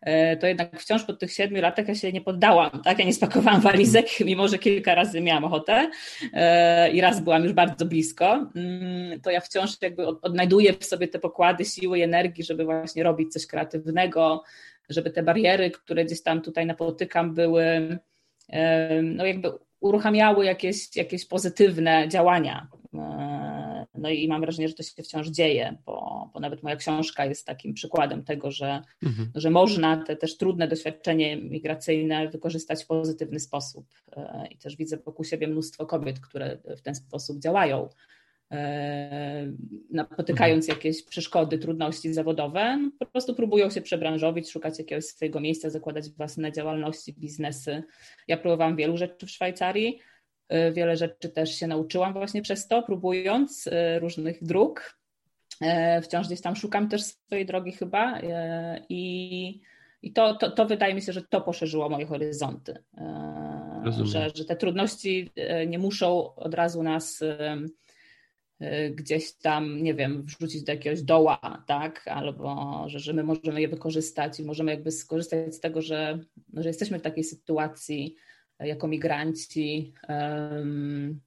E, 0.04 0.36
to 0.36 0.46
jednak 0.46 0.80
wciąż 0.80 1.04
po 1.04 1.12
tych 1.12 1.32
siedmiu 1.32 1.62
latach 1.62 1.88
ja 1.88 1.94
się 1.94 2.12
nie 2.12 2.20
poddałam, 2.20 2.82
tak? 2.84 2.98
Ja 2.98 3.04
nie 3.04 3.12
spakowałam 3.12 3.60
walizek, 3.60 4.06
mimo 4.26 4.48
że 4.48 4.58
kilka 4.58 4.94
razy 4.94 5.20
miałam 5.20 5.44
ochotę 5.44 5.90
e, 6.32 6.90
i 6.90 7.00
raz 7.00 7.20
byłam 7.20 7.44
już 7.44 7.52
bardzo 7.52 7.86
blisko, 7.86 8.50
mm, 8.56 9.20
to 9.20 9.30
ja 9.30 9.40
wciąż 9.40 9.82
jakby 9.82 10.03
odnajduję 10.06 10.72
w 10.72 10.84
sobie 10.84 11.08
te 11.08 11.18
pokłady 11.18 11.64
siły 11.64 11.98
i 11.98 12.02
energii, 12.02 12.44
żeby 12.44 12.64
właśnie 12.64 13.02
robić 13.02 13.32
coś 13.32 13.46
kreatywnego, 13.46 14.42
żeby 14.88 15.10
te 15.10 15.22
bariery, 15.22 15.70
które 15.70 16.04
gdzieś 16.04 16.22
tam 16.22 16.42
tutaj 16.42 16.66
napotykam, 16.66 17.34
były 17.34 17.98
e, 18.48 19.02
no 19.02 19.26
jakby 19.26 19.52
uruchamiały 19.80 20.44
jakieś, 20.44 20.96
jakieś 20.96 21.26
pozytywne 21.26 22.08
działania. 22.08 22.68
No 23.94 24.10
i 24.10 24.28
mam 24.28 24.40
wrażenie, 24.40 24.68
że 24.68 24.74
to 24.74 24.82
się 24.82 25.02
wciąż 25.02 25.28
dzieje, 25.28 25.76
bo, 25.86 26.30
bo 26.34 26.40
nawet 26.40 26.62
moja 26.62 26.76
książka 26.76 27.24
jest 27.24 27.46
takim 27.46 27.74
przykładem 27.74 28.24
tego, 28.24 28.50
że, 28.50 28.82
mhm. 29.02 29.30
że 29.34 29.50
można 29.50 30.04
te 30.04 30.16
też 30.16 30.36
trudne 30.36 30.68
doświadczenie 30.68 31.36
migracyjne 31.36 32.28
wykorzystać 32.28 32.84
w 32.84 32.86
pozytywny 32.86 33.40
sposób. 33.40 33.86
E, 34.16 34.46
I 34.50 34.58
też 34.58 34.76
widzę 34.76 34.96
wokół 34.96 35.24
siebie 35.24 35.48
mnóstwo 35.48 35.86
kobiet, 35.86 36.20
które 36.20 36.58
w 36.76 36.80
ten 36.80 36.94
sposób 36.94 37.38
działają. 37.38 37.88
E, 38.52 39.52
napotykając 39.90 40.68
jakieś 40.68 41.04
przeszkody, 41.04 41.58
trudności 41.58 42.14
zawodowe, 42.14 42.76
no 42.76 42.90
po 42.98 43.06
prostu 43.06 43.34
próbują 43.34 43.70
się 43.70 43.82
przebranżowić, 43.82 44.50
szukać 44.50 44.78
jakiegoś 44.78 45.04
swojego 45.04 45.40
miejsca, 45.40 45.70
zakładać 45.70 46.10
własne 46.10 46.52
działalności, 46.52 47.14
biznesy. 47.18 47.82
Ja 48.28 48.36
próbowałam 48.36 48.76
wielu 48.76 48.96
rzeczy 48.96 49.26
w 49.26 49.30
Szwajcarii 49.30 50.00
Y, 50.52 50.72
wiele 50.72 50.96
rzeczy 50.96 51.28
też 51.28 51.54
się 51.54 51.66
nauczyłam 51.66 52.12
właśnie 52.12 52.42
przez 52.42 52.68
to, 52.68 52.82
próbując 52.82 53.66
y, 53.66 53.98
różnych 53.98 54.44
dróg. 54.44 54.98
Wciąż 56.02 56.26
gdzieś 56.26 56.40
tam 56.40 56.56
szukam 56.56 56.88
też 56.88 57.02
swojej 57.02 57.46
drogi 57.46 57.72
chyba 57.72 58.20
i, 58.88 59.60
i 60.02 60.12
to, 60.12 60.34
to, 60.34 60.50
to 60.50 60.66
wydaje 60.66 60.94
mi 60.94 61.02
się, 61.02 61.12
że 61.12 61.22
to 61.22 61.40
poszerzyło 61.40 61.88
moje 61.88 62.06
horyzonty. 62.06 62.74
Że, 64.02 64.30
że 64.34 64.44
te 64.44 64.56
trudności 64.56 65.30
nie 65.66 65.78
muszą 65.78 66.34
od 66.34 66.54
razu 66.54 66.82
nas 66.82 67.20
gdzieś 68.90 69.36
tam, 69.36 69.82
nie 69.82 69.94
wiem, 69.94 70.22
wrzucić 70.22 70.62
do 70.62 70.72
jakiegoś 70.72 71.02
doła, 71.02 71.64
tak? 71.66 72.08
Albo 72.08 72.84
że, 72.86 72.98
że 72.98 73.12
my 73.12 73.22
możemy 73.22 73.60
je 73.60 73.68
wykorzystać 73.68 74.40
i 74.40 74.44
możemy 74.44 74.70
jakby 74.70 74.90
skorzystać 74.90 75.54
z 75.54 75.60
tego, 75.60 75.82
że, 75.82 76.18
że 76.52 76.68
jesteśmy 76.68 76.98
w 76.98 77.02
takiej 77.02 77.24
sytuacji, 77.24 78.16
jako 78.60 78.88
migranci, 78.88 79.94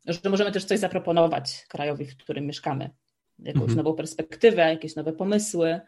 że 0.05 0.29
możemy 0.29 0.51
też 0.51 0.65
coś 0.65 0.79
zaproponować 0.79 1.65
krajowi, 1.67 2.05
w 2.05 2.17
którym 2.17 2.45
mieszkamy. 2.45 2.89
Jakąś 3.39 3.61
mhm. 3.61 3.77
nową 3.77 3.93
perspektywę, 3.93 4.61
jakieś 4.61 4.95
nowe 4.95 5.13
pomysły. 5.13 5.79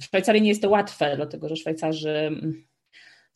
W 0.00 0.04
Szwajcarii 0.04 0.42
nie 0.42 0.48
jest 0.48 0.62
to 0.62 0.70
łatwe, 0.70 1.16
dlatego 1.16 1.48
że 1.48 1.56
Szwajcarzy 1.56 2.40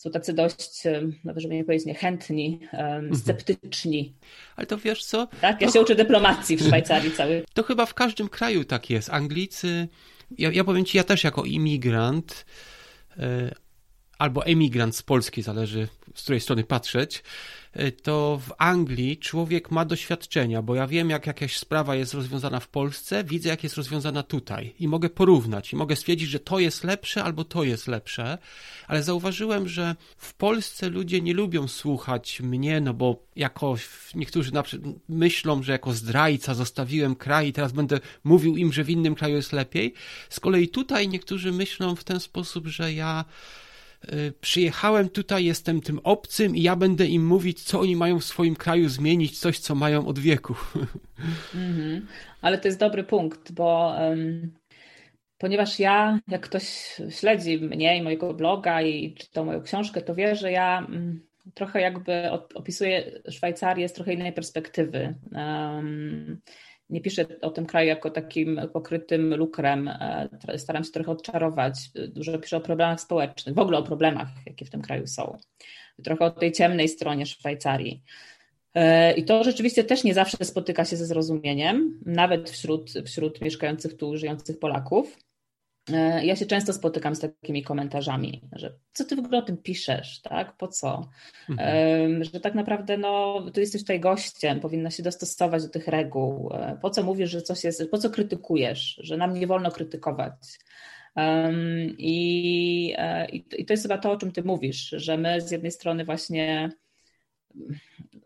są 0.03 0.11
tacy 0.11 0.33
dość, 0.33 0.83
nawet 1.25 1.43
żeby 1.43 1.55
nie 1.55 1.65
powiedzieć 1.65 1.87
niechętni, 1.87 2.61
mhm. 2.73 3.17
sceptyczni. 3.17 4.15
Ale 4.57 4.67
to 4.67 4.79
wiesz 4.79 5.05
co? 5.05 5.29
Tak, 5.41 5.61
ja 5.61 5.71
się 5.71 5.81
uczę 5.81 5.95
dyplomacji 5.95 6.57
w 6.57 6.63
Szwajcarii 6.63 7.13
cały. 7.13 7.45
To 7.55 7.63
chyba 7.63 7.87
w 7.87 7.95
każdym 7.95 8.29
kraju 8.29 8.65
tak 8.65 8.91
jest. 8.91 9.11
Anglicy, 9.11 9.89
ja, 10.39 10.51
ja 10.53 10.65
powiem 10.65 10.85
ci, 10.85 10.97
ja 10.97 11.05
też 11.05 11.25
jako 11.25 11.45
imigrant, 11.45 12.45
e, 13.19 13.55
albo 14.19 14.47
emigrant 14.47 14.97
z 14.97 15.03
Polski, 15.03 15.43
zależy 15.43 15.89
z 16.15 16.23
której 16.23 16.41
strony 16.41 16.65
patrzeć, 16.65 17.23
to 18.03 18.41
w 18.47 18.53
Anglii 18.59 19.19
człowiek 19.19 19.71
ma 19.71 19.85
doświadczenia, 19.85 20.63
bo 20.63 20.75
ja 20.75 20.87
wiem, 20.87 21.11
jak 21.11 21.27
jakaś 21.27 21.57
sprawa 21.57 21.97
jest 21.97 22.15
rozwiązana 22.15 22.61
w 22.61 22.69
Polsce, 22.69 23.25
widzę, 23.25 23.49
jak 23.49 23.63
jest 23.63 23.77
rozwiązana 23.77 24.23
tutaj 24.23 24.75
i 24.81 24.89
mogę 24.89 25.11
porównać 25.11 25.73
i 25.73 25.77
mogę 25.77 25.97
stwierdzić, 25.97 26.29
że 26.29 26.41
to 26.41 26.59
jest 26.59 26.85
lepsze 26.85 27.25
albo 27.25 27.45
to 27.45 27.65
jest 27.65 27.89
lepsze, 27.89 28.39
ale 28.87 29.03
zauważyłem, 29.03 29.69
że 29.69 29.97
w 30.17 30.35
Polsce 30.35 30.89
ludzie 30.89 31.21
nie 31.21 31.35
lubią 31.35 31.69
słuchać 31.69 32.41
mnie, 32.41 32.81
no 32.81 32.95
bo 32.95 33.23
jako 33.37 33.75
niektórzy 34.15 34.53
myślą, 35.09 35.63
że 35.63 35.73
jako 35.73 35.93
zdrajca 35.93 36.55
zostawiłem 36.55 37.15
kraj 37.15 37.49
i 37.49 37.53
teraz 37.53 37.73
będę 37.73 38.01
mówił 38.25 38.57
im, 38.57 38.73
że 38.73 38.85
w 38.85 38.91
innym 38.91 39.15
kraju 39.15 39.37
jest 39.37 39.53
lepiej. 39.53 39.95
Z 40.29 40.41
kolei 40.41 40.69
tutaj 40.69 41.09
niektórzy 41.09 41.53
myślą 41.53 41.97
w 41.97 42.05
ten 42.05 42.21
sposób, 42.21 42.67
że 42.67 42.93
ja 42.93 43.25
Y, 43.25 43.72
przyjechałem 44.41 45.09
tutaj, 45.09 45.45
jestem 45.45 45.81
tym 45.81 46.01
obcym 46.05 46.57
i 46.57 46.63
ja 46.63 46.77
będę 46.77 47.07
im 47.07 47.27
mówić, 47.27 47.63
co 47.63 47.81
oni 47.81 47.97
mają 47.97 48.19
w 48.19 48.25
swoim 48.25 48.57
kraju 48.57 48.89
zmienić, 48.89 49.39
coś, 49.39 49.59
co 49.59 49.75
mają 49.75 50.07
od 50.07 50.19
wieku. 50.19 50.55
-hmm. 51.55 52.01
Ale 52.41 52.59
to 52.59 52.69
jest 52.69 52.81
dobry 52.81 53.05
punkt, 53.05 53.53
bo 53.53 53.95
um, 54.01 54.53
ponieważ 55.39 55.79
ja, 55.79 56.21
jak 56.29 56.41
ktoś 56.41 56.97
śledzi 57.11 57.59
mnie 57.59 57.97
i 57.97 58.03
mojego 58.03 58.35
bloga 58.35 58.83
i 58.83 59.15
czytał 59.15 59.45
moją 59.45 59.63
książkę, 59.63 60.03
to 60.03 60.15
wie, 60.15 60.37
że 60.37 60.53
ja 60.53 60.87
um, 60.89 61.27
trochę 61.55 61.81
jakby 61.81 62.31
opisuję 62.55 63.21
Szwajcarię 63.31 63.89
z 63.89 63.93
trochę 63.93 64.15
innej 64.15 64.33
perspektywy. 64.33 65.15
Um, 65.33 66.41
nie 66.93 67.01
piszę 67.01 67.27
o 67.41 67.51
tym 67.51 67.67
kraju 67.67 67.89
jako 67.89 68.11
takim 68.11 68.61
pokrytym 68.73 69.35
lukrem. 69.35 69.89
E, 69.89 70.29
staram 70.57 70.85
się 70.85 70.91
trochę 70.91 71.13
odczarować. 71.13 71.75
Dużo 72.09 72.39
piszę 72.39 72.57
o 72.57 72.61
problemach 72.61 73.01
społecznych, 73.01 73.55
w 73.55 73.59
ogóle 73.59 73.79
o 73.79 73.83
problemach, 73.83 74.29
jakie 74.47 74.65
w 74.65 74.71
tym 74.71 74.83
kraju 74.83 75.07
są. 75.07 75.39
Trochę 76.05 76.25
o 76.25 76.31
tej 76.31 76.53
ciemnej 76.53 76.89
stronie 76.89 77.27
Szwajcarii. 77.27 78.03
E, 78.75 79.13
I 79.13 79.25
to 79.25 79.45
rzeczywiście 79.45 79.85
też 79.85 80.05
nie 80.05 80.15
zawsze 80.15 80.45
spotyka 80.45 80.85
się 80.85 80.97
ze 80.97 81.07
zrozumieniem, 81.07 82.01
nawet 82.07 82.51
wśród, 82.51 82.93
wśród 83.07 83.41
mieszkających 83.41 83.97
tu, 83.97 84.17
żyjących 84.17 84.59
Polaków. 84.59 85.17
E, 85.91 86.27
ja 86.27 86.37
się 86.37 86.47
często 86.47 86.73
spotykam 86.73 87.15
z 87.15 87.21
takimi 87.21 87.63
komentarzami, 87.63 88.43
że 88.53 88.73
co 88.93 89.05
ty 89.05 89.17
w 89.17 89.19
ogóle 89.19 89.39
o 89.39 89.43
tym 89.43 89.57
piszesz, 89.57 90.21
tak? 90.21 90.57
Po 90.57 90.69
co? 90.69 91.11
Mhm. 91.51 92.25
Że 92.25 92.41
tak 92.41 92.55
naprawdę 92.55 92.99
no, 92.99 93.41
tu 93.55 93.61
jesteś 93.61 93.83
tutaj 93.83 94.01
gościem, 94.01 94.61
powinna 94.61 94.91
się 94.91 95.03
dostosować 95.03 95.63
do 95.63 95.69
tych 95.69 95.89
reguł. 95.89 96.53
E, 96.53 96.79
po 96.83 96.91
co 96.91 97.03
mówisz, 97.03 97.31
że 97.31 97.43
coś 97.43 97.65
jest, 97.65 97.91
po 97.91 97.99
co 97.99 98.11
krytykujesz, 98.11 99.01
że 99.03 99.17
nam 99.17 99.35
nie 99.35 99.47
wolno 99.47 99.71
krytykować? 99.71 100.59
Um, 101.17 101.95
i, 101.99 102.95
I 103.59 103.65
to 103.65 103.73
jest 103.73 103.83
chyba 103.83 103.99
to, 103.99 104.11
o 104.11 104.17
czym 104.17 104.33
ty 104.33 104.43
mówisz, 104.43 104.89
że 104.97 105.19
my 105.19 105.41
z 105.41 105.51
jednej 105.51 105.73
strony 105.73 106.05
właśnie 106.05 106.71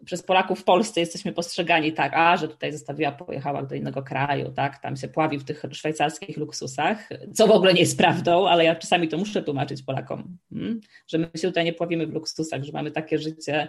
przez 0.06 0.22
Polaków 0.22 0.60
w 0.60 0.64
Polsce 0.64 1.00
jesteśmy 1.00 1.32
postrzegani 1.32 1.92
tak, 1.92 2.12
a 2.14 2.36
że 2.36 2.48
tutaj 2.48 2.72
zostawiła, 2.72 3.12
pojechała 3.12 3.62
do 3.62 3.74
innego 3.74 4.02
kraju, 4.02 4.52
tak, 4.52 4.78
tam 4.78 4.96
się 4.96 5.08
pławi 5.08 5.38
w 5.38 5.44
tych 5.44 5.62
szwajcarskich 5.72 6.36
luksusach, 6.36 7.08
co 7.34 7.46
w 7.46 7.50
ogóle 7.50 7.74
nie 7.74 7.80
jest 7.80 7.98
prawdą, 7.98 8.48
ale 8.48 8.64
ja 8.64 8.74
czasami 8.74 9.08
to 9.08 9.18
muszę 9.18 9.42
tłumaczyć 9.42 9.82
Polakom, 9.82 10.38
hmm? 10.50 10.80
że 11.06 11.18
my 11.18 11.26
się 11.36 11.48
tutaj 11.48 11.64
nie 11.64 11.72
pławimy 11.72 12.06
w 12.06 12.12
luksusach, 12.12 12.62
że 12.62 12.72
mamy 12.72 12.90
takie 12.90 13.18
życie. 13.18 13.68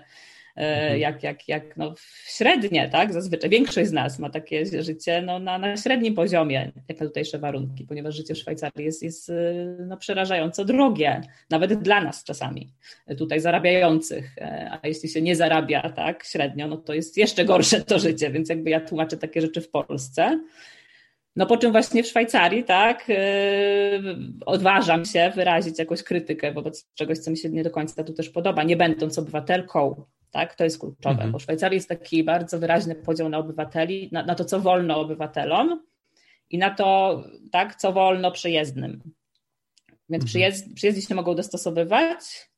Jak, 0.97 1.23
jak, 1.23 1.47
jak 1.47 1.77
no 1.77 1.93
średnie, 2.27 2.89
tak? 2.89 3.13
Zazwyczaj 3.13 3.49
większość 3.49 3.89
z 3.89 3.93
nas 3.93 4.19
ma 4.19 4.29
takie 4.29 4.83
życie 4.83 5.21
no, 5.21 5.39
na, 5.39 5.57
na 5.57 5.77
średnim 5.77 6.15
poziomie, 6.15 6.71
jak 6.89 6.99
na 6.99 7.07
tutejsze 7.07 7.39
warunki, 7.39 7.83
ponieważ 7.83 8.15
życie 8.15 8.33
w 8.33 8.37
Szwajcarii 8.37 8.85
jest, 8.85 9.03
jest 9.03 9.29
e, 9.29 9.33
no, 9.87 9.97
przerażająco 9.97 10.65
drogie, 10.65 11.21
nawet 11.49 11.73
dla 11.73 12.01
nas 12.01 12.23
czasami, 12.23 12.73
tutaj 13.17 13.39
zarabiających, 13.39 14.37
e, 14.37 14.69
a 14.71 14.87
jeśli 14.87 15.09
się 15.09 15.21
nie 15.21 15.35
zarabia 15.35 15.89
tak 15.89 16.23
średnio, 16.23 16.67
no 16.67 16.77
to 16.77 16.93
jest 16.93 17.17
jeszcze 17.17 17.45
gorsze 17.45 17.81
to 17.81 17.99
życie, 17.99 18.31
więc 18.31 18.49
jakby 18.49 18.69
ja 18.69 18.81
tłumaczę 18.81 19.17
takie 19.17 19.41
rzeczy 19.41 19.61
w 19.61 19.69
Polsce. 19.69 20.39
No 21.35 21.45
po 21.45 21.57
czym 21.57 21.71
właśnie 21.71 22.03
w 22.03 22.07
Szwajcarii, 22.07 22.63
tak, 22.63 23.07
odważam 24.45 25.05
się 25.05 25.31
wyrazić 25.35 25.79
jakąś 25.79 26.03
krytykę 26.03 26.51
wobec 26.51 26.93
czegoś, 26.93 27.17
co 27.17 27.31
mi 27.31 27.37
się 27.37 27.49
nie 27.49 27.63
do 27.63 27.71
końca 27.71 28.03
tu 28.03 28.13
też 28.13 28.29
podoba, 28.29 28.63
nie 28.63 28.77
będąc 28.77 29.19
obywatelką 29.19 30.05
tak? 30.31 30.55
To 30.55 30.63
jest 30.63 30.79
kluczowe, 30.79 31.15
mhm. 31.15 31.31
bo 31.31 31.39
w 31.39 31.41
Szwajcarii 31.41 31.75
jest 31.75 31.89
taki 31.89 32.23
bardzo 32.23 32.59
wyraźny 32.59 32.95
podział 32.95 33.29
na 33.29 33.37
obywateli, 33.37 34.09
na, 34.11 34.23
na 34.23 34.35
to, 34.35 34.45
co 34.45 34.59
wolno 34.59 34.99
obywatelom 34.99 35.83
i 36.49 36.57
na 36.57 36.69
to, 36.69 37.23
tak, 37.51 37.75
co 37.75 37.93
wolno 37.93 38.31
przyjezdnym. 38.31 39.01
Więc 40.09 40.23
mhm. 40.23 40.25
przyjezd, 40.25 40.73
przyjezdni 40.75 41.03
się 41.03 41.15
mogą 41.15 41.35
dostosowywać, 41.35 42.49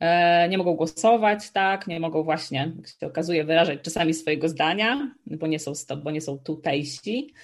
e, 0.00 0.48
nie 0.48 0.58
mogą 0.58 0.74
głosować, 0.74 1.50
tak, 1.50 1.86
nie 1.86 2.00
mogą 2.00 2.22
właśnie, 2.22 2.72
jak 2.76 2.88
się 2.88 3.06
okazuje, 3.06 3.44
wyrażać 3.44 3.78
czasami 3.82 4.14
swojego 4.14 4.48
zdania, 4.48 5.14
bo 5.26 5.46
nie 5.46 5.58
są, 5.58 5.72
bo 6.02 6.10
nie 6.10 6.20
są 6.20 6.38
tutejsi. 6.38 7.34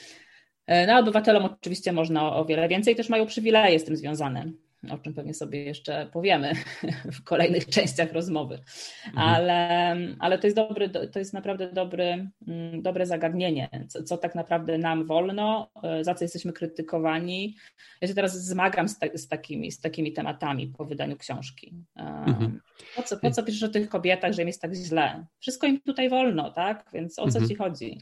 E, 0.67 0.87
no, 0.87 0.99
obywatelom 0.99 1.45
oczywiście 1.45 1.93
można 1.93 2.37
o 2.37 2.45
wiele 2.45 2.69
więcej, 2.69 2.97
też 2.97 3.09
mają 3.09 3.27
przywileje 3.27 3.79
z 3.79 3.85
tym 3.85 3.97
związane 3.97 4.53
o 4.91 4.99
czym 4.99 5.15
pewnie 5.15 5.35
sobie 5.35 5.65
jeszcze 5.65 6.09
powiemy 6.13 6.53
w 7.19 7.25
kolejnych 7.25 7.67
częściach 7.67 8.13
rozmowy. 8.13 8.59
Mhm. 9.07 9.29
Ale, 9.29 9.97
ale 10.19 10.39
to 10.39 10.47
jest 10.47 10.57
dobry, 10.57 10.89
to 10.89 11.19
jest 11.19 11.33
naprawdę 11.33 11.73
dobry, 11.73 12.29
mm, 12.49 12.83
dobre 12.83 13.07
zagadnienie, 13.07 13.69
co, 13.89 14.03
co, 14.03 14.17
tak 14.17 14.35
naprawdę 14.35 14.79
nam 14.79 15.07
wolno, 15.07 15.71
e, 15.83 16.05
za 16.05 16.15
co 16.15 16.25
jesteśmy 16.25 16.53
krytykowani. 16.53 17.57
Ja 18.01 18.09
się 18.09 18.15
teraz 18.15 18.45
zmagam 18.45 18.89
z, 18.89 18.99
ta, 18.99 19.07
z 19.15 19.29
takimi, 19.29 19.73
z 19.73 19.81
takimi 19.81 20.13
tematami 20.13 20.67
po 20.67 20.85
wydaniu 20.85 21.17
książki. 21.17 21.75
Mhm. 21.97 22.61
Po, 22.97 23.03
co, 23.03 23.17
po 23.17 23.31
co 23.31 23.43
piszesz 23.43 23.63
o 23.63 23.69
tych 23.69 23.89
kobietach, 23.89 24.33
że 24.33 24.43
im 24.43 24.49
jest 24.49 24.63
tak 24.63 24.75
źle? 24.75 25.27
Wszystko 25.41 25.67
im 25.67 25.81
tutaj 25.81 26.09
wolno, 26.09 26.51
tak? 26.51 26.91
Więc 26.93 27.19
o 27.19 27.23
co 27.23 27.39
mhm. 27.39 27.49
ci 27.49 27.55
chodzi? 27.55 27.99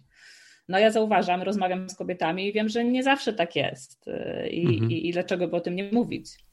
No 0.68 0.78
ja 0.78 0.90
zauważam, 0.90 1.42
rozmawiam 1.42 1.88
z 1.88 1.94
kobietami 1.94 2.48
i 2.48 2.52
wiem, 2.52 2.68
że 2.68 2.84
nie 2.84 3.02
zawsze 3.02 3.32
tak 3.32 3.56
jest. 3.56 4.08
E, 4.08 4.48
I, 4.48 4.66
mhm. 4.66 4.90
i, 4.90 5.08
i 5.08 5.12
dlaczego 5.12 5.48
by 5.48 5.56
o 5.56 5.60
tym 5.60 5.76
nie 5.76 5.90
mówić? 5.92 6.45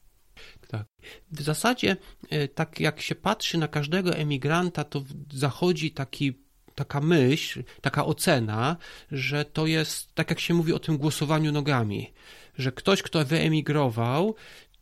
Tak. 0.68 0.86
W 1.32 1.42
zasadzie, 1.42 1.96
e, 2.30 2.48
tak 2.48 2.80
jak 2.80 3.00
się 3.00 3.14
patrzy 3.14 3.58
na 3.58 3.68
każdego 3.68 4.16
emigranta, 4.16 4.84
to 4.84 5.04
zachodzi 5.32 5.90
taki 5.90 6.44
taka 6.74 7.00
myśl, 7.00 7.64
taka 7.80 8.04
ocena, 8.04 8.76
że 9.12 9.44
to 9.44 9.66
jest, 9.66 10.14
tak 10.14 10.30
jak 10.30 10.40
się 10.40 10.54
mówi 10.54 10.72
o 10.72 10.78
tym 10.78 10.98
głosowaniu 10.98 11.52
nogami, 11.52 12.12
że 12.58 12.72
ktoś, 12.72 13.02
kto 13.02 13.24
wyemigrował, 13.24 14.34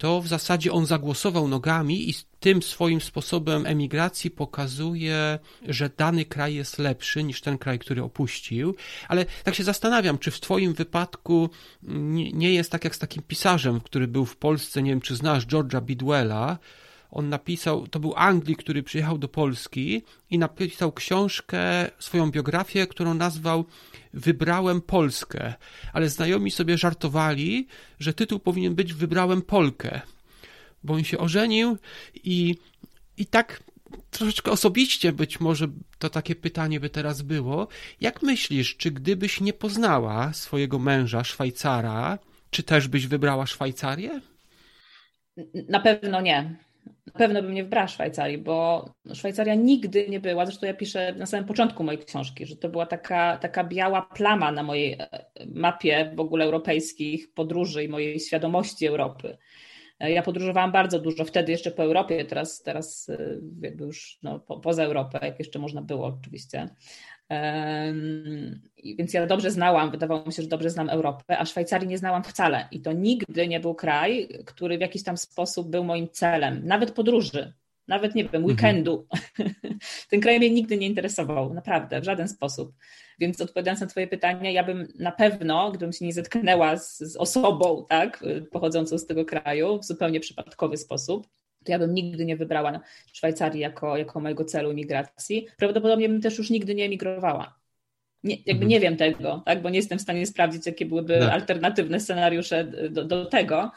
to 0.03 0.21
w 0.21 0.29
zasadzie 0.29 0.73
on 0.73 0.87
zagłosował 0.87 1.49
nogami 1.49 2.11
i 2.11 2.15
tym 2.41 2.63
swoim 2.63 3.01
sposobem 3.01 3.67
emigracji 3.67 4.31
pokazuje, 4.31 5.39
że 5.69 5.91
dany 5.97 6.25
kraj 6.25 6.55
jest 6.55 6.79
lepszy 6.79 7.25
niż 7.25 7.41
ten 7.41 7.59
kraj, 7.59 7.79
który 7.79 8.03
opuścił. 8.03 8.75
Ale 9.09 9.27
tak 9.45 9.55
się 9.55 9.65
zastanawiam, 9.65 10.19
czy 10.19 10.31
w 10.31 10.41
Twoim 10.41 10.75
wypadku 10.75 11.51
nie 12.33 12.53
jest 12.55 12.71
tak 12.71 12.85
jak 12.85 12.97
z 12.97 12.99
takim 12.99 13.23
pisarzem, 13.23 13.81
który 13.81 14.09
był 14.09 14.27
w 14.27 14.37
Polsce, 14.37 14.83
nie 14.83 14.91
wiem 14.91 15.01
czy 15.01 15.17
znasz 15.17 15.47
George'a 15.47 15.83
Bidwella, 15.83 16.59
on 17.13 17.29
napisał, 17.29 17.87
to 17.87 18.01
był 18.01 18.13
Anglik, 18.17 18.59
który 18.59 18.83
przyjechał 18.83 19.19
do 19.19 19.29
Polski 19.29 20.03
i 20.31 20.39
napisał 20.39 20.93
książkę, 20.93 21.91
swoją 21.99 22.31
biografię, 22.31 22.87
którą 22.87 23.15
nazwał 23.15 23.65
Wybrałem 24.15 24.81
Polskę. 24.81 25.55
Ale 25.93 26.09
znajomi 26.09 26.51
sobie 26.51 26.79
żartowali, 26.79 27.67
że 28.01 28.15
tytuł 28.15 28.39
powinien 28.39 28.75
być 28.75 28.95
Wybrałem 28.95 29.43
Polkę, 29.43 30.01
bo 30.85 30.95
on 30.95 31.05
się 31.05 31.19
ożenił 31.19 31.79
i, 32.15 32.57
i 33.17 33.27
tak 33.27 33.63
troszeczkę 34.11 34.51
osobiście 34.51 35.13
być 35.13 35.41
może 35.41 35.69
to 35.99 36.11
takie 36.11 36.35
pytanie 36.35 36.81
by 36.81 36.91
teraz 36.91 37.23
było. 37.23 37.69
Jak 38.01 38.23
myślisz, 38.23 38.77
czy 38.77 38.91
gdybyś 38.91 39.41
nie 39.41 39.53
poznała 39.53 40.33
swojego 40.33 40.79
męża, 40.79 41.25
Szwajcara, 41.25 42.19
czy 42.51 42.63
też 42.63 42.89
byś 42.89 43.07
wybrała 43.07 43.47
Szwajcarię? 43.47 44.21
Na 45.69 45.81
pewno 45.81 46.21
nie. 46.21 46.57
Na 47.15 47.19
pewno 47.19 47.43
bym 47.43 47.55
nie 47.55 47.63
wybrała 47.63 47.89
Szwajcarii, 47.89 48.39
bo 48.39 48.89
Szwajcaria 49.15 49.55
nigdy 49.55 50.09
nie 50.09 50.21
była, 50.21 50.47
zresztą 50.47 50.67
ja 50.67 50.75
piszę 50.75 51.15
na 51.17 51.27
samym 51.27 51.47
początku 51.47 51.85
mojej 51.85 52.05
książki, 52.05 52.47
że 52.47 52.57
to 52.57 52.69
była 52.69 52.87
taka, 52.87 53.37
taka 53.37 53.65
biała 53.65 54.03
plama 54.03 54.53
na 54.53 54.63
mojej 54.63 54.93
e, 54.93 55.09
mapie 55.55 56.13
w 56.17 56.21
ogóle 56.21 56.45
europejskich 56.45 57.33
podróży 57.35 57.85
i 57.85 57.89
mojej 57.89 58.21
świadomości 58.21 58.87
Europy. 58.87 59.39
E, 60.01 60.13
ja 60.13 60.23
podróżowałam 60.23 60.73
bardzo 60.73 60.99
dużo, 60.99 61.25
wtedy 61.25 61.53
jeszcze 61.53 61.71
po 61.71 61.83
Europie, 61.83 62.25
teraz, 62.25 62.63
teraz 62.63 63.09
e, 63.09 63.41
jakby 63.63 63.85
już 63.85 64.19
no, 64.23 64.41
po, 64.41 64.61
poza 64.61 64.85
Europę, 64.85 65.19
jak 65.23 65.39
jeszcze 65.39 65.59
można 65.59 65.83
było 65.83 66.07
oczywiście. 66.07 66.69
Więc 68.85 69.15
ja 69.15 69.27
dobrze 69.27 69.51
znałam, 69.51 69.91
wydawało 69.91 70.27
mi 70.27 70.33
się, 70.33 70.43
że 70.43 70.49
dobrze 70.49 70.71
znam 70.71 70.91
Europę, 70.91 71.39
a 71.39 71.45
Szwajcarii 71.45 71.89
nie 71.89 71.99
znałam 71.99 72.25
wcale. 72.25 72.69
I 72.71 72.81
to 72.81 72.93
nigdy 72.93 73.49
nie 73.49 73.61
był 73.61 73.75
kraj, 73.75 74.29
który 74.45 74.79
w 74.79 74.81
jakiś 74.81 75.03
tam 75.03 75.17
sposób 75.17 75.71
był 75.71 75.85
moim 75.85 76.09
celem, 76.11 76.67
nawet 76.67 76.91
podróży. 76.91 77.53
nawet 77.89 78.15
nie 78.15 78.23
wiem, 78.23 78.35
mhm. 78.35 78.45
weekendu. 78.45 79.07
Ten 80.11 80.21
kraj 80.21 80.39
mnie 80.39 80.51
nigdy 80.51 80.79
nie 80.79 80.87
interesował, 80.87 81.55
naprawdę, 81.55 82.01
w 82.01 82.05
żaden 82.05 82.29
sposób. 82.29 82.73
Więc 83.19 83.41
odpowiadając 83.41 83.81
na 83.81 83.87
Twoje 83.87 84.07
pytanie, 84.07 84.53
ja 84.53 84.65
bym 84.65 84.89
na 84.99 85.13
pewno, 85.13 85.71
gdybym 85.71 85.93
się 85.93 86.05
nie 86.05 86.13
zetknęła 86.13 86.77
z, 86.77 86.99
z 86.99 87.17
osobą, 87.17 87.87
tak, 87.89 88.25
pochodzącą 88.51 88.99
z 88.99 89.07
tego 89.07 89.25
kraju 89.25 89.79
w 89.79 89.85
zupełnie 89.85 90.21
przypadkowy 90.21 90.77
sposób, 90.77 91.27
to 91.65 91.73
ja 91.73 91.79
bym 91.79 91.95
nigdy 91.95 92.25
nie 92.25 92.37
wybrała 92.37 92.81
Szwajcarii 93.13 93.61
jako, 93.61 93.97
jako 93.97 94.21
mojego 94.21 94.45
celu 94.45 94.75
migracji. 94.75 95.47
Prawdopodobnie 95.57 96.09
bym 96.09 96.21
też 96.21 96.39
już 96.39 96.51
nigdy 96.51 96.75
nie 96.75 96.85
emigrowała. 96.85 97.59
Nie, 98.25 98.35
jakby 98.35 98.53
mhm. 98.53 98.69
nie 98.69 98.81
wiem 98.81 98.97
tego, 98.97 99.43
tak, 99.47 99.63
bo 99.63 99.71
nie 99.71 99.79
jestem 99.79 99.99
w 99.99 100.03
stanie 100.03 100.27
sprawdzić, 100.27 100.67
jakie 100.67 100.87
byłyby 100.87 101.19
tak. 101.19 101.33
alternatywne 101.33 102.01
scenariusze 102.01 102.65
do, 102.91 103.05
do 103.05 103.27
tego 103.27 103.71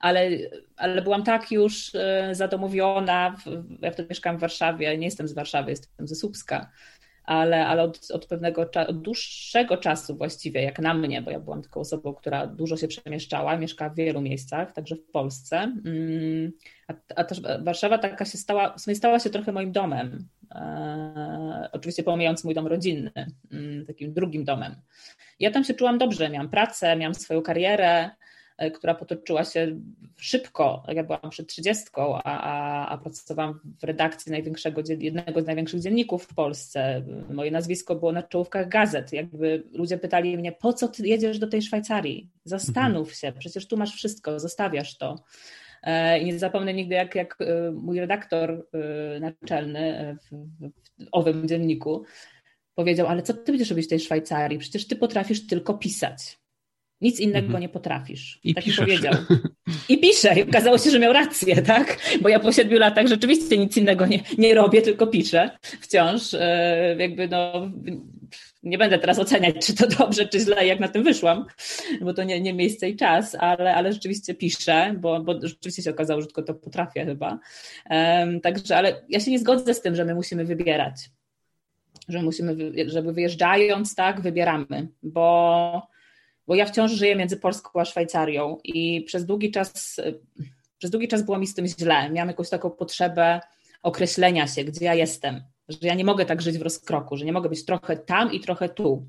ale, 0.00 0.30
ale 0.76 1.02
byłam 1.02 1.22
tak 1.22 1.52
już 1.52 1.94
e, 1.94 2.30
zadomowiona. 2.32 3.36
Ja 3.80 3.90
wtedy 3.90 4.08
mieszkałam 4.08 4.38
w 4.38 4.40
Warszawie, 4.40 4.98
nie 4.98 5.04
jestem 5.04 5.28
z 5.28 5.32
Warszawy, 5.32 5.70
jestem 5.70 6.08
ze 6.08 6.14
Słupska, 6.14 6.70
ale, 7.30 7.66
ale 7.66 7.82
od, 7.82 8.10
od 8.10 8.26
pewnego 8.26 8.62
od 8.62 9.02
dłuższego 9.02 9.76
czasu 9.76 10.16
właściwie, 10.16 10.62
jak 10.62 10.78
na 10.78 10.94
mnie, 10.94 11.22
bo 11.22 11.30
ja 11.30 11.40
byłam 11.40 11.62
taką 11.62 11.80
osobą, 11.80 12.14
która 12.14 12.46
dużo 12.46 12.76
się 12.76 12.88
przemieszczała, 12.88 13.56
mieszkała 13.56 13.90
w 13.90 13.94
wielu 13.94 14.20
miejscach, 14.20 14.72
także 14.72 14.96
w 14.96 15.10
Polsce. 15.10 15.56
Mm, 15.56 16.52
a, 16.88 16.94
a 17.16 17.24
też 17.24 17.40
Warszawa 17.40 17.98
taka 17.98 18.24
się 18.24 18.38
stała, 18.38 18.74
w 18.76 18.80
sumie 18.80 18.96
stała 18.96 19.18
się 19.18 19.30
trochę 19.30 19.52
moim 19.52 19.72
domem. 19.72 20.28
E, 20.54 21.68
oczywiście 21.72 22.02
pomijając 22.02 22.44
mój 22.44 22.54
dom 22.54 22.66
rodzinny, 22.66 23.12
mm, 23.52 23.86
takim 23.86 24.12
drugim 24.12 24.44
domem. 24.44 24.76
Ja 25.40 25.50
tam 25.50 25.64
się 25.64 25.74
czułam 25.74 25.98
dobrze, 25.98 26.30
miałam 26.30 26.48
pracę, 26.48 26.96
miałam 26.96 27.14
swoją 27.14 27.42
karierę, 27.42 28.10
która 28.74 28.94
potoczyła 28.94 29.44
się 29.44 29.80
szybko. 30.16 30.82
Ja 30.88 31.04
byłam 31.04 31.30
przed 31.30 31.46
trzydziestką, 31.46 32.18
a, 32.24 32.88
a, 32.88 32.98
pracowałam 32.98 33.60
w 33.80 33.84
redakcji 33.84 34.32
największego, 34.32 34.82
jednego 34.98 35.42
z 35.42 35.46
największych 35.46 35.80
dzienników 35.80 36.24
w 36.24 36.34
Polsce. 36.34 37.02
Moje 37.30 37.50
nazwisko 37.50 37.94
było 37.94 38.12
na 38.12 38.22
czołówkach 38.22 38.68
gazet. 38.68 39.12
Jakby 39.12 39.64
ludzie 39.72 39.98
pytali 39.98 40.38
mnie, 40.38 40.52
po 40.52 40.72
co 40.72 40.88
ty 40.88 41.06
jedziesz 41.06 41.38
do 41.38 41.46
tej 41.46 41.62
Szwajcarii? 41.62 42.30
Zastanów 42.44 43.14
się, 43.14 43.32
przecież 43.38 43.68
tu 43.68 43.76
masz 43.76 43.94
wszystko, 43.94 44.40
zostawiasz 44.40 44.98
to. 44.98 45.24
E, 45.82 46.18
I 46.18 46.24
nie 46.24 46.38
zapomnę 46.38 46.74
nigdy, 46.74 46.94
jak, 46.94 47.14
jak 47.14 47.36
e, 47.40 47.70
mój 47.70 48.00
redaktor 48.00 48.66
naczelny 49.20 50.16
w, 50.22 50.36
w 50.64 51.08
owym 51.12 51.48
dzienniku 51.48 52.04
powiedział, 52.74 53.06
ale 53.06 53.22
co 53.22 53.34
ty 53.34 53.52
będziesz 53.52 53.70
robić 53.70 53.86
w 53.86 53.88
tej 53.88 54.00
Szwajcarii? 54.00 54.58
Przecież 54.58 54.86
ty 54.86 54.96
potrafisz 54.96 55.46
tylko 55.46 55.74
pisać. 55.74 56.39
Nic 57.00 57.20
innego 57.20 57.46
mhm. 57.46 57.60
nie 57.60 57.68
potrafisz. 57.68 58.40
I 58.44 58.54
tak 58.54 58.64
piszesz. 58.64 58.80
powiedział. 58.80 59.14
I 59.88 60.00
piszę. 60.00 60.34
I 60.38 60.42
okazało 60.42 60.78
się, 60.78 60.90
że 60.90 60.98
miał 60.98 61.12
rację, 61.12 61.62
tak? 61.62 61.98
Bo 62.22 62.28
ja 62.28 62.40
po 62.40 62.52
siedmiu 62.52 62.78
latach 62.78 63.06
rzeczywiście 63.06 63.58
nic 63.58 63.76
innego 63.76 64.06
nie, 64.06 64.20
nie 64.38 64.54
robię, 64.54 64.82
tylko 64.82 65.06
piszę 65.06 65.50
wciąż. 65.80 66.34
E, 66.34 66.96
jakby 66.98 67.28
no, 67.28 67.70
nie 68.62 68.78
będę 68.78 68.98
teraz 68.98 69.18
oceniać, 69.18 69.66
czy 69.66 69.74
to 69.74 69.86
dobrze, 69.86 70.26
czy 70.26 70.40
źle, 70.40 70.66
jak 70.66 70.80
na 70.80 70.88
tym 70.88 71.02
wyszłam, 71.02 71.46
bo 72.00 72.14
to 72.14 72.24
nie, 72.24 72.40
nie 72.40 72.54
miejsce 72.54 72.88
i 72.88 72.96
czas, 72.96 73.34
ale, 73.34 73.74
ale 73.74 73.92
rzeczywiście 73.92 74.34
piszę, 74.34 74.94
bo, 74.98 75.20
bo 75.20 75.40
rzeczywiście 75.42 75.82
się 75.82 75.90
okazało, 75.90 76.20
że 76.20 76.26
tylko 76.26 76.42
to 76.42 76.54
potrafię 76.54 77.04
chyba. 77.04 77.38
Um, 77.90 78.40
także, 78.40 78.76
ale 78.76 79.02
ja 79.08 79.20
się 79.20 79.30
nie 79.30 79.38
zgodzę 79.38 79.74
z 79.74 79.82
tym, 79.82 79.94
że 79.94 80.04
my 80.04 80.14
musimy 80.14 80.44
wybierać. 80.44 81.10
Że 82.08 82.22
musimy, 82.22 82.56
żeby 82.86 83.12
wyjeżdżając, 83.12 83.94
tak, 83.94 84.20
wybieramy, 84.20 84.88
bo 85.02 85.89
bo 86.50 86.54
ja 86.54 86.66
wciąż 86.66 86.92
żyję 86.92 87.16
między 87.16 87.36
Polską 87.36 87.80
a 87.80 87.84
Szwajcarią 87.84 88.58
i 88.64 89.04
przez 89.06 89.26
długi 89.26 89.50
czas, 89.50 90.00
przez 90.78 90.90
długi 90.90 91.08
czas 91.08 91.22
było 91.22 91.38
mi 91.38 91.46
z 91.46 91.54
tym 91.54 91.66
źle. 91.66 92.10
Miałam 92.10 92.28
jakąś 92.28 92.48
taką 92.48 92.70
potrzebę 92.70 93.40
określenia 93.82 94.46
się, 94.46 94.64
gdzie 94.64 94.84
ja 94.84 94.94
jestem, 94.94 95.42
że 95.68 95.78
ja 95.82 95.94
nie 95.94 96.04
mogę 96.04 96.26
tak 96.26 96.42
żyć 96.42 96.58
w 96.58 96.62
rozkroku, 96.62 97.16
że 97.16 97.24
nie 97.24 97.32
mogę 97.32 97.48
być 97.48 97.64
trochę 97.64 97.96
tam 97.96 98.32
i 98.32 98.40
trochę 98.40 98.68
tu. 98.68 99.06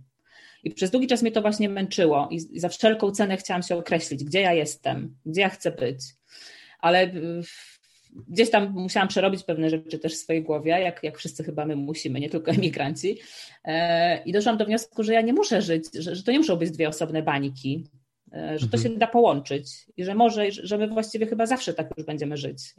I 0.64 0.72
przez 0.72 0.92
długi 0.92 1.08
czas 1.08 1.22
mnie 1.22 1.32
to 1.32 1.42
właśnie 1.42 1.70
męczyło 1.70 2.28
i 2.32 2.60
za 2.60 2.70
wszelką 2.70 3.12
cenę 3.12 3.38
chciałam 3.38 3.64
się 3.64 3.76
określić, 3.76 4.24
gdzie 4.24 4.42
ja 4.42 4.54
jestem, 4.54 5.18
gdzie 5.26 5.42
ja 5.42 5.50
chcę 5.50 5.72
być. 5.72 6.00
Ale 6.80 7.12
gdzieś 8.28 8.50
tam 8.50 8.74
musiałam 8.74 9.08
przerobić 9.08 9.44
pewne 9.44 9.70
rzeczy 9.70 10.00
też 10.00 10.14
w 10.14 10.18
swojej 10.18 10.44
głowie, 10.44 10.72
jak, 10.72 11.04
jak 11.04 11.18
wszyscy 11.18 11.44
chyba 11.44 11.66
my 11.66 11.76
musimy, 11.76 12.20
nie 12.20 12.30
tylko 12.30 12.52
emigranci. 12.52 13.20
E, 13.66 14.24
I 14.24 14.32
doszłam 14.32 14.58
do 14.58 14.66
wniosku, 14.66 15.04
że 15.04 15.14
ja 15.14 15.22
nie 15.22 15.34
muszę 15.34 15.62
żyć, 15.62 15.86
że, 16.00 16.16
że 16.16 16.24
to 16.24 16.32
nie 16.32 16.40
muszą 16.40 16.56
być 16.56 16.72
dwie 16.72 16.90
osobne 16.90 17.22
bańki, 17.22 17.88
e, 18.34 18.60
że 18.60 18.68
to 18.68 18.78
mhm. 18.78 18.94
się 18.94 19.00
da 19.00 19.08
połączyć 19.08 19.86
i 19.98 20.04
że 20.04 20.16
może, 20.16 20.52
że 20.52 20.78
my 20.78 20.88
właściwie 20.88 21.26
chyba 21.26 21.46
zawsze 21.46 21.74
tak 21.74 21.90
już 21.98 22.06
będziemy 22.06 22.38
żyć. 22.38 22.76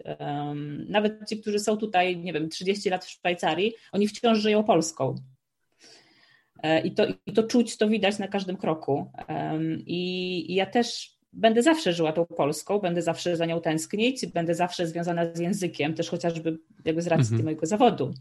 Nawet 0.89 1.29
ci, 1.29 1.41
którzy 1.41 1.59
są 1.59 1.77
tutaj, 1.77 2.17
nie 2.17 2.33
wiem, 2.33 2.49
30 2.49 2.91
lat 2.91 3.05
w 3.05 3.11
Szwajcarii, 3.11 3.75
oni 3.93 4.09
wciąż 4.09 4.39
żyją 4.39 4.65
Polską. 4.65 5.15
E, 6.63 6.81
I 6.81 6.95
to, 6.95 7.07
i 7.27 7.33
to 7.33 7.43
czuć, 7.43 7.77
to 7.77 7.89
widać 7.89 8.19
na 8.19 8.29
każdym 8.29 8.57
kroku. 8.57 9.11
I, 9.87 10.45
i 10.53 10.55
ja 10.55 10.67
też 10.67 11.17
będę 11.33 11.63
zawsze 11.63 11.93
żyła 11.93 12.13
tą 12.13 12.27
Polską, 12.27 12.79
będę 12.79 13.03
zawsze 13.03 13.37
za 13.37 13.47
nią 13.47 13.61
tęsknić, 13.61 14.27
będę 14.27 14.55
zawsze 14.55 14.87
związana 14.87 15.35
z 15.35 15.39
językiem, 15.39 15.95
też 15.95 16.11
chociażby 16.11 16.59
jakby 16.85 17.03
z 17.03 17.07
racji 17.07 17.33
mhm. 17.33 17.45
mojego 17.45 17.67
zawodu. 17.67 18.15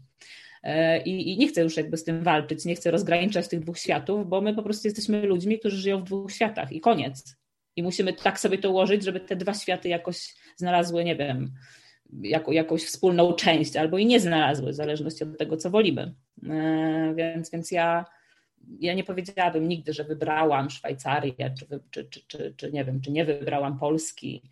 E, 0.62 1.02
I, 1.02 1.32
I, 1.32 1.38
nie 1.38 1.48
chcę 1.48 1.62
już 1.62 1.76
jakby 1.76 1.96
z 1.96 2.04
tym 2.04 2.22
walczyć, 2.22 2.64
nie 2.64 2.74
chcę 2.74 2.90
rozgraniczać 2.90 3.48
tych 3.48 3.60
dwóch 3.60 3.78
światów, 3.78 4.28
bo 4.28 4.40
my 4.40 4.54
po 4.54 4.62
prostu 4.62 4.88
jesteśmy 4.88 5.26
ludźmi, 5.26 5.58
którzy 5.58 5.76
żyją 5.76 6.00
w 6.00 6.04
dwóch 6.04 6.32
światach 6.32 6.72
i 6.72 6.80
koniec. 6.80 7.36
I 7.76 7.82
musimy 7.82 8.12
tak 8.12 8.40
sobie 8.40 8.58
to 8.58 8.70
ułożyć, 8.70 9.04
żeby 9.04 9.20
te 9.20 9.36
dwa 9.36 9.54
światy 9.54 9.88
jakoś 9.88 10.34
znalazły, 10.56 11.04
nie 11.04 11.16
wiem, 11.16 11.52
jako, 12.22 12.52
jakąś 12.52 12.84
wspólną 12.84 13.32
część, 13.32 13.76
albo 13.76 13.98
i 13.98 14.06
nie 14.06 14.20
znalazły, 14.20 14.72
w 14.72 14.74
zależności 14.74 15.24
od 15.24 15.38
tego, 15.38 15.56
co 15.56 15.70
wolimy. 15.70 16.14
E, 16.48 17.14
więc, 17.16 17.50
więc 17.50 17.70
ja 17.70 18.04
ja 18.80 18.94
nie 18.94 19.04
powiedziałabym 19.04 19.68
nigdy, 19.68 19.92
że 19.92 20.04
wybrałam 20.04 20.70
Szwajcarię, 20.70 21.54
czy, 21.58 21.66
czy, 21.90 22.04
czy, 22.04 22.20
czy, 22.26 22.54
czy 22.56 22.72
nie 22.72 22.84
wiem, 22.84 23.00
czy 23.00 23.10
nie 23.10 23.24
wybrałam 23.24 23.78
Polski. 23.78 24.42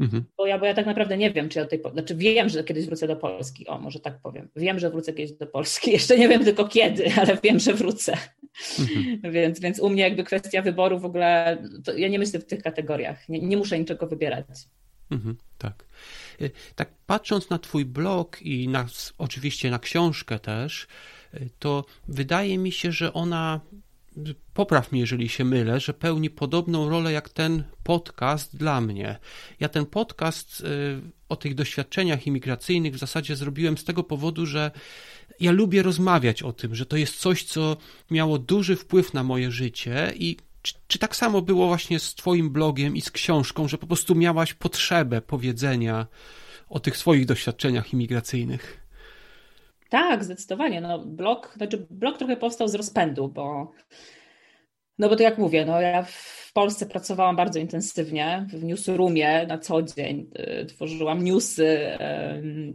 Mhm. 0.00 0.24
Bo, 0.36 0.46
ja, 0.46 0.58
bo 0.58 0.66
ja 0.66 0.74
tak 0.74 0.86
naprawdę 0.86 1.16
nie 1.16 1.30
wiem, 1.30 1.48
czy 1.48 1.58
ja 1.58 1.66
tej, 1.66 1.80
znaczy 1.92 2.14
wiem, 2.14 2.48
że 2.48 2.64
kiedyś 2.64 2.86
wrócę 2.86 3.06
do 3.06 3.16
Polski, 3.16 3.66
o 3.66 3.78
może 3.78 4.00
tak 4.00 4.18
powiem. 4.22 4.48
Wiem, 4.56 4.78
że 4.78 4.90
wrócę 4.90 5.12
kiedyś 5.12 5.32
do 5.32 5.46
Polski, 5.46 5.90
jeszcze 5.98 6.18
nie 6.18 6.28
wiem 6.28 6.44
tylko 6.44 6.68
kiedy, 6.68 7.12
ale 7.16 7.38
wiem, 7.42 7.58
że 7.58 7.74
wrócę. 7.74 8.16
Mhm. 8.78 9.32
więc, 9.34 9.60
więc 9.60 9.78
u 9.80 9.90
mnie 9.90 10.02
jakby 10.02 10.24
kwestia 10.24 10.62
wyboru 10.62 10.98
w 10.98 11.04
ogóle, 11.04 11.58
ja 11.96 12.08
nie 12.08 12.18
myślę 12.18 12.40
w 12.40 12.46
tych 12.46 12.62
kategoriach, 12.62 13.28
nie, 13.28 13.40
nie 13.40 13.56
muszę 13.56 13.78
niczego 13.78 14.06
wybierać. 14.06 14.46
Mhm, 15.10 15.36
tak. 15.58 15.84
Y, 16.40 16.50
tak 16.74 16.94
patrząc 17.06 17.50
na 17.50 17.58
twój 17.58 17.84
blog 17.84 18.42
i 18.42 18.68
na, 18.68 18.86
oczywiście 19.18 19.70
na 19.70 19.78
książkę 19.78 20.38
też, 20.38 20.86
to 21.58 21.84
wydaje 22.08 22.58
mi 22.58 22.72
się, 22.72 22.92
że 22.92 23.12
ona, 23.12 23.60
popraw 24.54 24.92
mnie, 24.92 25.00
jeżeli 25.00 25.28
się 25.28 25.44
mylę, 25.44 25.80
że 25.80 25.94
pełni 25.94 26.30
podobną 26.30 26.88
rolę 26.88 27.12
jak 27.12 27.28
ten 27.28 27.64
podcast 27.82 28.56
dla 28.56 28.80
mnie. 28.80 29.18
Ja 29.60 29.68
ten 29.68 29.86
podcast 29.86 30.60
y, 30.60 30.64
o 31.28 31.36
tych 31.36 31.54
doświadczeniach 31.54 32.26
imigracyjnych 32.26 32.94
w 32.94 32.98
zasadzie 32.98 33.36
zrobiłem 33.36 33.78
z 33.78 33.84
tego 33.84 34.04
powodu, 34.04 34.46
że 34.46 34.70
ja 35.40 35.52
lubię 35.52 35.82
rozmawiać 35.82 36.42
o 36.42 36.52
tym, 36.52 36.74
że 36.74 36.86
to 36.86 36.96
jest 36.96 37.16
coś, 37.16 37.44
co 37.44 37.76
miało 38.10 38.38
duży 38.38 38.76
wpływ 38.76 39.14
na 39.14 39.24
moje 39.24 39.50
życie 39.50 40.12
i 40.16 40.36
czy, 40.64 40.74
czy, 40.86 40.98
tak 40.98 41.16
samo 41.16 41.42
było 41.42 41.66
właśnie 41.66 41.98
z 41.98 42.14
Twoim 42.14 42.50
blogiem 42.50 42.96
i 42.96 43.00
z 43.00 43.10
książką, 43.10 43.68
że 43.68 43.78
po 43.78 43.86
prostu 43.86 44.14
miałaś 44.14 44.54
potrzebę 44.54 45.20
powiedzenia 45.20 46.06
o 46.68 46.80
tych 46.80 46.96
swoich 46.96 47.26
doświadczeniach 47.26 47.92
imigracyjnych? 47.92 48.80
Tak, 49.90 50.24
zdecydowanie. 50.24 50.80
No, 50.80 50.98
blog, 50.98 51.54
znaczy 51.56 51.86
blog 51.90 52.18
trochę 52.18 52.36
powstał 52.36 52.68
z 52.68 52.74
rozpędu, 52.74 53.28
bo 53.28 53.72
no 54.98 55.08
bo 55.08 55.16
to 55.16 55.22
jak 55.22 55.38
mówię, 55.38 55.64
no 55.64 55.80
ja 55.80 56.02
w 56.02 56.52
Polsce 56.52 56.86
pracowałam 56.86 57.36
bardzo 57.36 57.58
intensywnie 57.58 58.46
w 58.48 58.64
newsroomie 58.64 59.46
na 59.46 59.58
co 59.58 59.82
dzień, 59.82 60.30
y, 60.62 60.66
tworzyłam 60.66 61.24
newsy, 61.24 61.78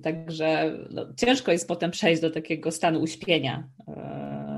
także 0.04 0.78
no, 0.90 1.06
ciężko 1.18 1.52
jest 1.52 1.68
potem 1.68 1.92
przejść 1.92 2.22
do 2.22 2.32
takiego 2.32 2.72
stanu 2.72 3.02
uśpienia, 3.02 3.68
y, 3.90 4.49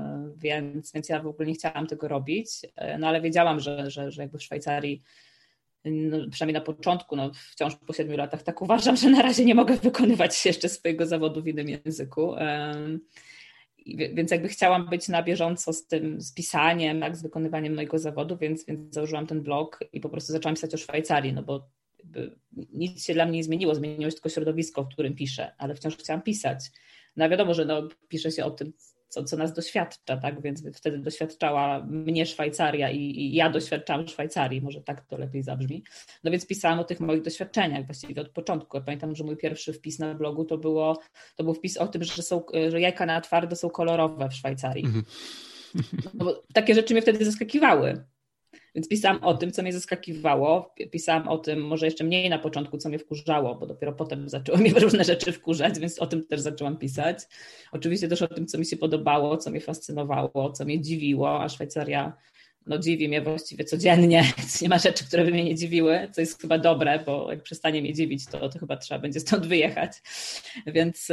więc, 0.42 0.92
więc 0.92 1.08
ja 1.08 1.22
w 1.22 1.26
ogóle 1.26 1.48
nie 1.48 1.54
chciałam 1.54 1.86
tego 1.86 2.08
robić, 2.08 2.48
y, 2.64 2.98
no 2.98 3.08
ale 3.08 3.20
wiedziałam, 3.20 3.60
że, 3.60 3.90
że, 3.90 4.10
że 4.10 4.22
jakby 4.22 4.38
w 4.38 4.42
Szwajcarii 4.42 5.02
no, 5.84 6.18
przynajmniej 6.30 6.54
na 6.54 6.60
początku, 6.60 7.16
no 7.16 7.30
wciąż 7.34 7.76
po 7.76 7.92
siedmiu 7.92 8.16
latach 8.16 8.42
tak 8.42 8.62
uważam, 8.62 8.96
że 8.96 9.10
na 9.10 9.22
razie 9.22 9.44
nie 9.44 9.54
mogę 9.54 9.76
wykonywać 9.76 10.40
jeszcze 10.46 10.68
swojego 10.68 11.06
zawodu 11.06 11.42
w 11.42 11.48
innym 11.48 11.68
języku. 11.68 12.34
Więc 13.86 14.30
jakby 14.30 14.48
chciałam 14.48 14.88
być 14.88 15.08
na 15.08 15.22
bieżąco 15.22 15.72
z 15.72 15.86
tym, 15.86 16.20
z 16.20 16.34
pisaniem, 16.34 17.00
jak 17.00 17.16
z 17.16 17.22
wykonywaniem 17.22 17.74
mojego 17.74 17.98
zawodu, 17.98 18.36
więc, 18.36 18.66
więc 18.66 18.94
założyłam 18.94 19.26
ten 19.26 19.42
blog 19.42 19.80
i 19.92 20.00
po 20.00 20.08
prostu 20.08 20.32
zaczęłam 20.32 20.54
pisać 20.54 20.74
o 20.74 20.78
Szwajcarii, 20.78 21.32
no 21.32 21.42
bo 21.42 21.68
nic 22.72 23.04
się 23.04 23.14
dla 23.14 23.26
mnie 23.26 23.38
nie 23.38 23.44
zmieniło, 23.44 23.74
zmieniło 23.74 24.10
się 24.10 24.14
tylko 24.14 24.28
środowisko, 24.28 24.84
w 24.84 24.88
którym 24.88 25.14
piszę, 25.14 25.52
ale 25.58 25.74
wciąż 25.74 25.96
chciałam 25.96 26.22
pisać. 26.22 26.70
No 27.16 27.28
wiadomo, 27.28 27.54
że 27.54 27.64
no, 27.64 27.88
pisze 28.08 28.30
się 28.30 28.44
o 28.44 28.50
tym, 28.50 28.72
co, 29.12 29.24
co 29.24 29.36
nas 29.36 29.52
doświadcza, 29.52 30.16
tak? 30.16 30.42
Więc 30.42 30.62
wtedy 30.74 30.98
doświadczała 30.98 31.84
mnie 31.84 32.26
Szwajcaria 32.26 32.90
i, 32.90 32.98
i 33.00 33.34
ja 33.34 33.50
doświadczałam 33.50 34.08
Szwajcarii, 34.08 34.62
może 34.62 34.80
tak 34.80 35.00
to 35.00 35.18
lepiej 35.18 35.42
zabrzmi. 35.42 35.84
No 36.24 36.30
więc 36.30 36.46
pisałam 36.46 36.78
o 36.78 36.84
tych 36.84 37.00
moich 37.00 37.22
doświadczeniach 37.22 37.86
właściwie 37.86 38.22
od 38.22 38.28
początku. 38.28 38.76
Ja 38.76 38.82
pamiętam, 38.82 39.14
że 39.14 39.24
mój 39.24 39.36
pierwszy 39.36 39.72
wpis 39.72 39.98
na 39.98 40.14
blogu 40.14 40.44
to, 40.44 40.58
było, 40.58 41.00
to 41.36 41.44
był 41.44 41.54
wpis 41.54 41.76
o 41.76 41.88
tym, 41.88 42.04
że, 42.04 42.22
są, 42.22 42.42
że 42.68 42.80
jajka 42.80 43.06
na 43.06 43.20
twardo 43.20 43.56
są 43.56 43.70
kolorowe 43.70 44.28
w 44.28 44.34
Szwajcarii. 44.34 44.84
Mhm. 44.84 45.04
No 46.14 46.42
takie 46.54 46.74
rzeczy 46.74 46.94
mnie 46.94 47.02
wtedy 47.02 47.24
zaskakiwały. 47.24 48.04
Więc 48.74 48.88
pisałam 48.88 49.24
o 49.24 49.34
tym, 49.34 49.52
co 49.52 49.62
mnie 49.62 49.72
zaskakiwało. 49.72 50.74
Pisałam 50.90 51.28
o 51.28 51.38
tym, 51.38 51.66
może 51.66 51.86
jeszcze 51.86 52.04
mniej 52.04 52.30
na 52.30 52.38
początku, 52.38 52.78
co 52.78 52.88
mnie 52.88 52.98
wkurzało, 52.98 53.54
bo 53.54 53.66
dopiero 53.66 53.92
potem 53.92 54.28
zaczęło 54.28 54.58
mnie 54.58 54.70
różne 54.80 55.04
rzeczy 55.04 55.32
wkurzać, 55.32 55.78
więc 55.78 55.98
o 55.98 56.06
tym 56.06 56.26
też 56.26 56.40
zaczęłam 56.40 56.76
pisać. 56.76 57.18
Oczywiście 57.72 58.08
też 58.08 58.22
o 58.22 58.28
tym, 58.28 58.46
co 58.46 58.58
mi 58.58 58.66
się 58.66 58.76
podobało, 58.76 59.36
co 59.36 59.50
mnie 59.50 59.60
fascynowało, 59.60 60.52
co 60.52 60.64
mnie 60.64 60.80
dziwiło, 60.80 61.42
a 61.42 61.48
Szwajcaria 61.48 62.12
no, 62.66 62.78
dziwi 62.78 63.08
mnie 63.08 63.22
właściwie 63.22 63.64
codziennie. 63.64 64.24
Nie 64.62 64.68
ma 64.68 64.78
rzeczy, 64.78 65.04
które 65.04 65.24
by 65.24 65.30
mnie 65.30 65.44
nie 65.44 65.54
dziwiły, 65.54 66.08
co 66.12 66.20
jest 66.20 66.40
chyba 66.40 66.58
dobre, 66.58 67.02
bo 67.06 67.30
jak 67.30 67.42
przestanie 67.42 67.82
mnie 67.82 67.94
dziwić, 67.94 68.26
to, 68.26 68.48
to 68.48 68.58
chyba 68.58 68.76
trzeba 68.76 69.00
będzie 69.00 69.20
stąd 69.20 69.46
wyjechać. 69.46 69.92
Więc. 70.66 71.08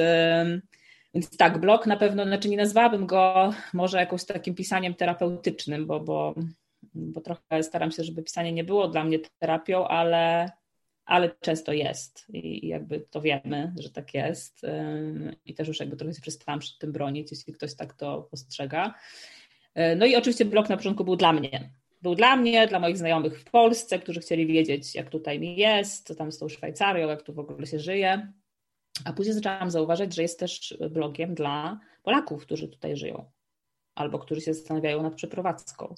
Więc 1.13 1.37
tak, 1.37 1.59
blog 1.59 1.87
na 1.87 1.97
pewno, 1.97 2.23
znaczy 2.23 2.49
nie 2.49 2.57
nazwałabym 2.57 3.05
go 3.05 3.53
może 3.73 3.97
jakimś 3.97 4.25
takim 4.25 4.55
pisaniem 4.55 4.95
terapeutycznym, 4.95 5.87
bo, 5.87 5.99
bo 5.99 6.35
bo 6.93 7.21
trochę 7.21 7.63
staram 7.63 7.91
się, 7.91 8.03
żeby 8.03 8.23
pisanie 8.23 8.51
nie 8.51 8.63
było 8.63 8.87
dla 8.87 9.03
mnie 9.03 9.19
terapią, 9.39 9.87
ale, 9.87 10.51
ale 11.05 11.31
często 11.39 11.73
jest 11.73 12.25
i 12.33 12.67
jakby 12.67 12.99
to 12.99 13.21
wiemy, 13.21 13.73
że 13.79 13.89
tak 13.89 14.13
jest 14.13 14.61
i 15.45 15.53
też 15.53 15.67
już 15.67 15.79
jakby 15.79 15.97
trochę 15.97 16.13
się 16.13 16.21
przestałam 16.21 16.59
przed 16.59 16.77
tym 16.79 16.91
bronić, 16.91 17.31
jeśli 17.31 17.53
ktoś 17.53 17.75
tak 17.75 17.93
to 17.93 18.21
postrzega. 18.31 18.93
No 19.97 20.05
i 20.05 20.15
oczywiście 20.15 20.45
blog 20.45 20.69
na 20.69 20.77
początku 20.77 21.03
był 21.03 21.15
dla 21.15 21.33
mnie. 21.33 21.69
Był 22.01 22.15
dla 22.15 22.35
mnie, 22.35 22.67
dla 22.67 22.79
moich 22.79 22.97
znajomych 22.97 23.41
w 23.41 23.51
Polsce, 23.51 23.99
którzy 23.99 24.19
chcieli 24.19 24.47
wiedzieć, 24.47 24.95
jak 24.95 25.09
tutaj 25.09 25.39
mi 25.39 25.57
jest, 25.57 26.07
co 26.07 26.15
tam 26.15 26.31
z 26.31 26.37
tą 26.37 26.49
Szwajcarią, 26.49 27.07
jak 27.07 27.21
tu 27.21 27.33
w 27.33 27.39
ogóle 27.39 27.67
się 27.67 27.79
żyje. 27.79 28.33
A 29.05 29.13
później 29.13 29.33
zaczęłam 29.33 29.71
zauważać, 29.71 30.15
że 30.15 30.21
jest 30.21 30.39
też 30.39 30.77
blogiem 30.91 31.35
dla 31.35 31.79
Polaków, 32.03 32.41
którzy 32.41 32.67
tutaj 32.67 32.97
żyją 32.97 33.31
albo 33.95 34.19
którzy 34.19 34.41
się 34.41 34.53
zastanawiają 34.53 35.03
nad 35.03 35.15
przeprowadzką. 35.15 35.95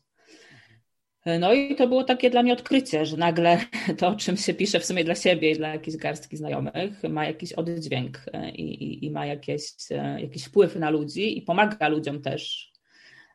No 1.40 1.54
i 1.54 1.76
to 1.76 1.88
było 1.88 2.04
takie 2.04 2.30
dla 2.30 2.44
mnie 2.44 2.54
odkrycie, 2.54 3.06
że 3.06 3.18
nagle 3.18 3.60
to, 3.98 4.08
o 4.08 4.16
czym 4.16 4.38
się 4.38 4.54
pisze 4.54 4.80
w 4.80 4.86
sumie 4.86 5.04
dla 5.04 5.16
siebie 5.16 5.52
i 5.52 5.56
dla 5.56 5.68
jakiejś 5.68 5.98
garstki 5.98 6.38
znajomych, 6.38 7.04
ma 7.10 7.26
jakiś 7.26 7.54
oddźwięk 7.54 8.26
e, 8.34 8.52
i, 8.52 8.84
i, 8.84 9.06
i 9.06 9.12
ma 9.12 9.26
jakieś, 9.26 9.64
e, 9.92 10.22
jakiś 10.22 10.46
wpływ 10.46 10.76
na 10.76 10.90
ludzi 10.90 11.38
i 11.38 11.42
pomaga 11.42 11.88
ludziom 11.88 12.22
też. 12.22 12.72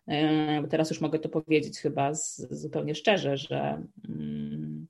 E, 0.09 0.69
teraz 0.69 0.91
już 0.91 1.01
mogę 1.01 1.19
to 1.19 1.29
powiedzieć 1.29 1.79
chyba 1.79 2.15
z, 2.15 2.47
zupełnie 2.51 2.95
szczerze, 2.95 3.37
że 3.37 3.83
mm, 4.09 4.87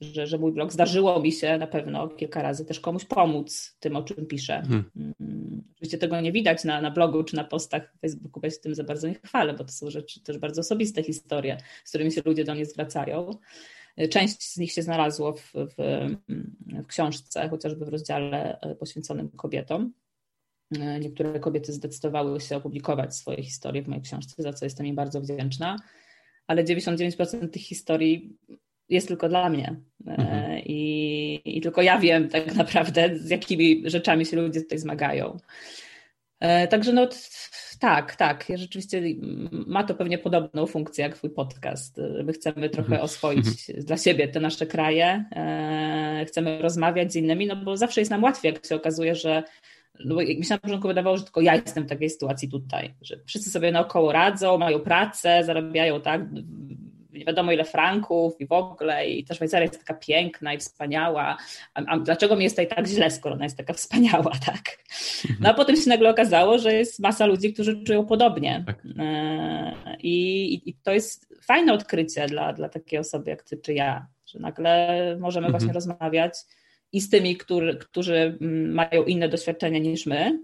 że, 0.00 0.26
że 0.26 0.38
mój 0.38 0.52
blog 0.52 0.72
zdarzyło 0.72 1.20
mi 1.20 1.32
się 1.32 1.58
na 1.58 1.66
pewno 1.66 2.08
kilka 2.08 2.42
razy 2.42 2.64
też 2.64 2.80
komuś 2.80 3.04
pomóc 3.04 3.76
tym, 3.80 3.96
o 3.96 4.02
czym 4.02 4.26
piszę. 4.26 4.62
Hmm. 4.68 5.47
Oczywiście 5.72 5.98
tego 5.98 6.20
nie 6.20 6.32
widać 6.32 6.64
na, 6.64 6.80
na 6.80 6.90
blogu 6.90 7.24
czy 7.24 7.36
na 7.36 7.44
postach 7.44 7.92
w 7.96 8.00
Facebooku, 8.00 8.40
bo 8.40 8.46
ja 8.46 8.50
się 8.50 8.58
tym 8.58 8.74
za 8.74 8.84
bardzo 8.84 9.08
nie 9.08 9.14
chwalę, 9.14 9.54
bo 9.54 9.64
to 9.64 9.72
są 9.72 9.90
rzeczy 9.90 10.22
też 10.22 10.38
bardzo 10.38 10.60
osobiste 10.60 11.02
historie, 11.02 11.58
z 11.84 11.88
którymi 11.88 12.12
się 12.12 12.22
ludzie 12.24 12.44
do 12.44 12.54
mnie 12.54 12.66
zwracają. 12.66 13.30
Część 14.10 14.42
z 14.42 14.56
nich 14.56 14.72
się 14.72 14.82
znalazło 14.82 15.32
w, 15.32 15.52
w, 15.52 15.74
w 16.82 16.86
książce, 16.86 17.48
chociażby 17.48 17.84
w 17.84 17.88
rozdziale 17.88 18.60
e, 18.60 18.74
poświęconym 18.74 19.28
kobietom. 19.28 19.92
E, 20.80 21.00
niektóre 21.00 21.40
kobiety 21.40 21.72
zdecydowały 21.72 22.40
się 22.40 22.56
opublikować 22.56 23.16
swoje 23.16 23.42
historie 23.42 23.82
w 23.82 23.88
mojej 23.88 24.02
książce, 24.02 24.42
za 24.42 24.52
co 24.52 24.66
jestem 24.66 24.86
im 24.86 24.96
bardzo 24.96 25.20
wdzięczna, 25.20 25.76
ale 26.46 26.64
99% 26.64 27.48
tych 27.48 27.62
historii 27.62 28.36
jest 28.88 29.08
tylko 29.08 29.28
dla 29.28 29.48
mnie. 29.48 29.76
E, 30.06 30.10
mhm. 30.10 30.58
I, 30.64 31.40
I 31.44 31.60
tylko 31.60 31.82
ja 31.82 31.98
wiem 31.98 32.28
tak 32.28 32.54
naprawdę, 32.54 33.18
z 33.18 33.30
jakimi 33.30 33.82
rzeczami 33.84 34.26
się 34.26 34.36
ludzie 34.36 34.60
tutaj 34.60 34.78
zmagają. 34.78 35.36
E, 36.40 36.68
także 36.68 36.92
no 36.92 37.08
tak, 37.80 38.16
tak. 38.16 38.48
Ja 38.48 38.56
rzeczywiście 38.56 39.02
ma 39.50 39.84
to 39.84 39.94
pewnie 39.94 40.18
podobną 40.18 40.66
funkcję 40.66 41.04
jak 41.04 41.16
twój 41.16 41.30
podcast. 41.30 42.00
My 42.24 42.32
chcemy 42.32 42.70
trochę 42.70 42.88
mhm. 42.88 43.02
oswoić 43.02 43.46
mhm. 43.68 43.86
dla 43.86 43.96
siebie 43.96 44.28
te 44.28 44.40
nasze 44.40 44.66
kraje. 44.66 45.24
E, 45.36 46.24
chcemy 46.28 46.62
rozmawiać 46.62 47.12
z 47.12 47.16
innymi, 47.16 47.46
no 47.46 47.56
bo 47.56 47.76
zawsze 47.76 48.00
jest 48.00 48.10
nam 48.10 48.22
łatwiej, 48.22 48.52
jak 48.52 48.66
się 48.66 48.76
okazuje, 48.76 49.14
że 49.14 49.42
no 50.04 50.14
bo 50.14 50.20
mi 50.20 50.44
się 50.44 50.54
na 50.54 50.58
początku 50.58 50.88
wydawało, 50.88 51.16
że 51.16 51.24
tylko 51.24 51.40
ja 51.40 51.54
jestem 51.54 51.84
w 51.84 51.88
takiej 51.88 52.10
sytuacji 52.10 52.48
tutaj, 52.48 52.94
że 53.02 53.20
wszyscy 53.26 53.50
sobie 53.50 53.72
naokoło 53.72 54.12
radzą, 54.12 54.58
mają 54.58 54.80
pracę, 54.80 55.44
zarabiają 55.44 56.00
tak 56.00 56.20
nie 57.12 57.24
wiadomo 57.24 57.52
ile 57.52 57.64
franków 57.64 58.40
i 58.40 58.46
w 58.46 58.52
ogóle 58.52 59.08
i 59.08 59.24
ta 59.24 59.34
Szwajcaria 59.34 59.66
jest 59.66 59.78
taka 59.78 59.94
piękna 59.94 60.54
i 60.54 60.58
wspaniała, 60.58 61.36
a, 61.74 61.82
a 61.86 61.98
dlaczego 61.98 62.36
mi 62.36 62.44
jest 62.44 62.56
tutaj 62.56 62.76
tak 62.76 62.86
źle, 62.86 63.10
skoro 63.10 63.34
ona 63.34 63.44
jest 63.44 63.56
taka 63.56 63.72
wspaniała, 63.72 64.32
tak? 64.46 64.78
No 65.40 65.48
a 65.48 65.54
potem 65.54 65.76
się 65.76 65.88
nagle 65.88 66.10
okazało, 66.10 66.58
że 66.58 66.74
jest 66.74 67.00
masa 67.00 67.26
ludzi, 67.26 67.52
którzy 67.52 67.84
czują 67.84 68.06
podobnie 68.06 68.64
tak. 68.66 68.86
E, 68.98 69.96
I, 70.02 70.68
i, 70.70 70.74
to 70.74 70.92
jest 70.92 71.34
fajne 71.42 71.72
odkrycie 71.72 72.26
dla, 72.26 72.52
dla 72.52 72.68
takiej 72.68 72.98
osoby 72.98 73.30
jak 73.30 73.42
ty 73.42 73.56
czy 73.56 73.74
ja, 73.74 74.06
że 74.26 74.38
nagle 74.38 75.16
możemy 75.20 75.46
mhm. 75.46 75.60
właśnie 75.60 75.74
rozmawiać 75.74 76.34
i 76.92 77.00
z 77.00 77.10
tymi, 77.10 77.36
którzy, 77.36 77.76
którzy 77.76 78.38
mają 78.68 79.04
inne 79.04 79.28
doświadczenia 79.28 79.78
niż 79.78 80.06
my, 80.06 80.38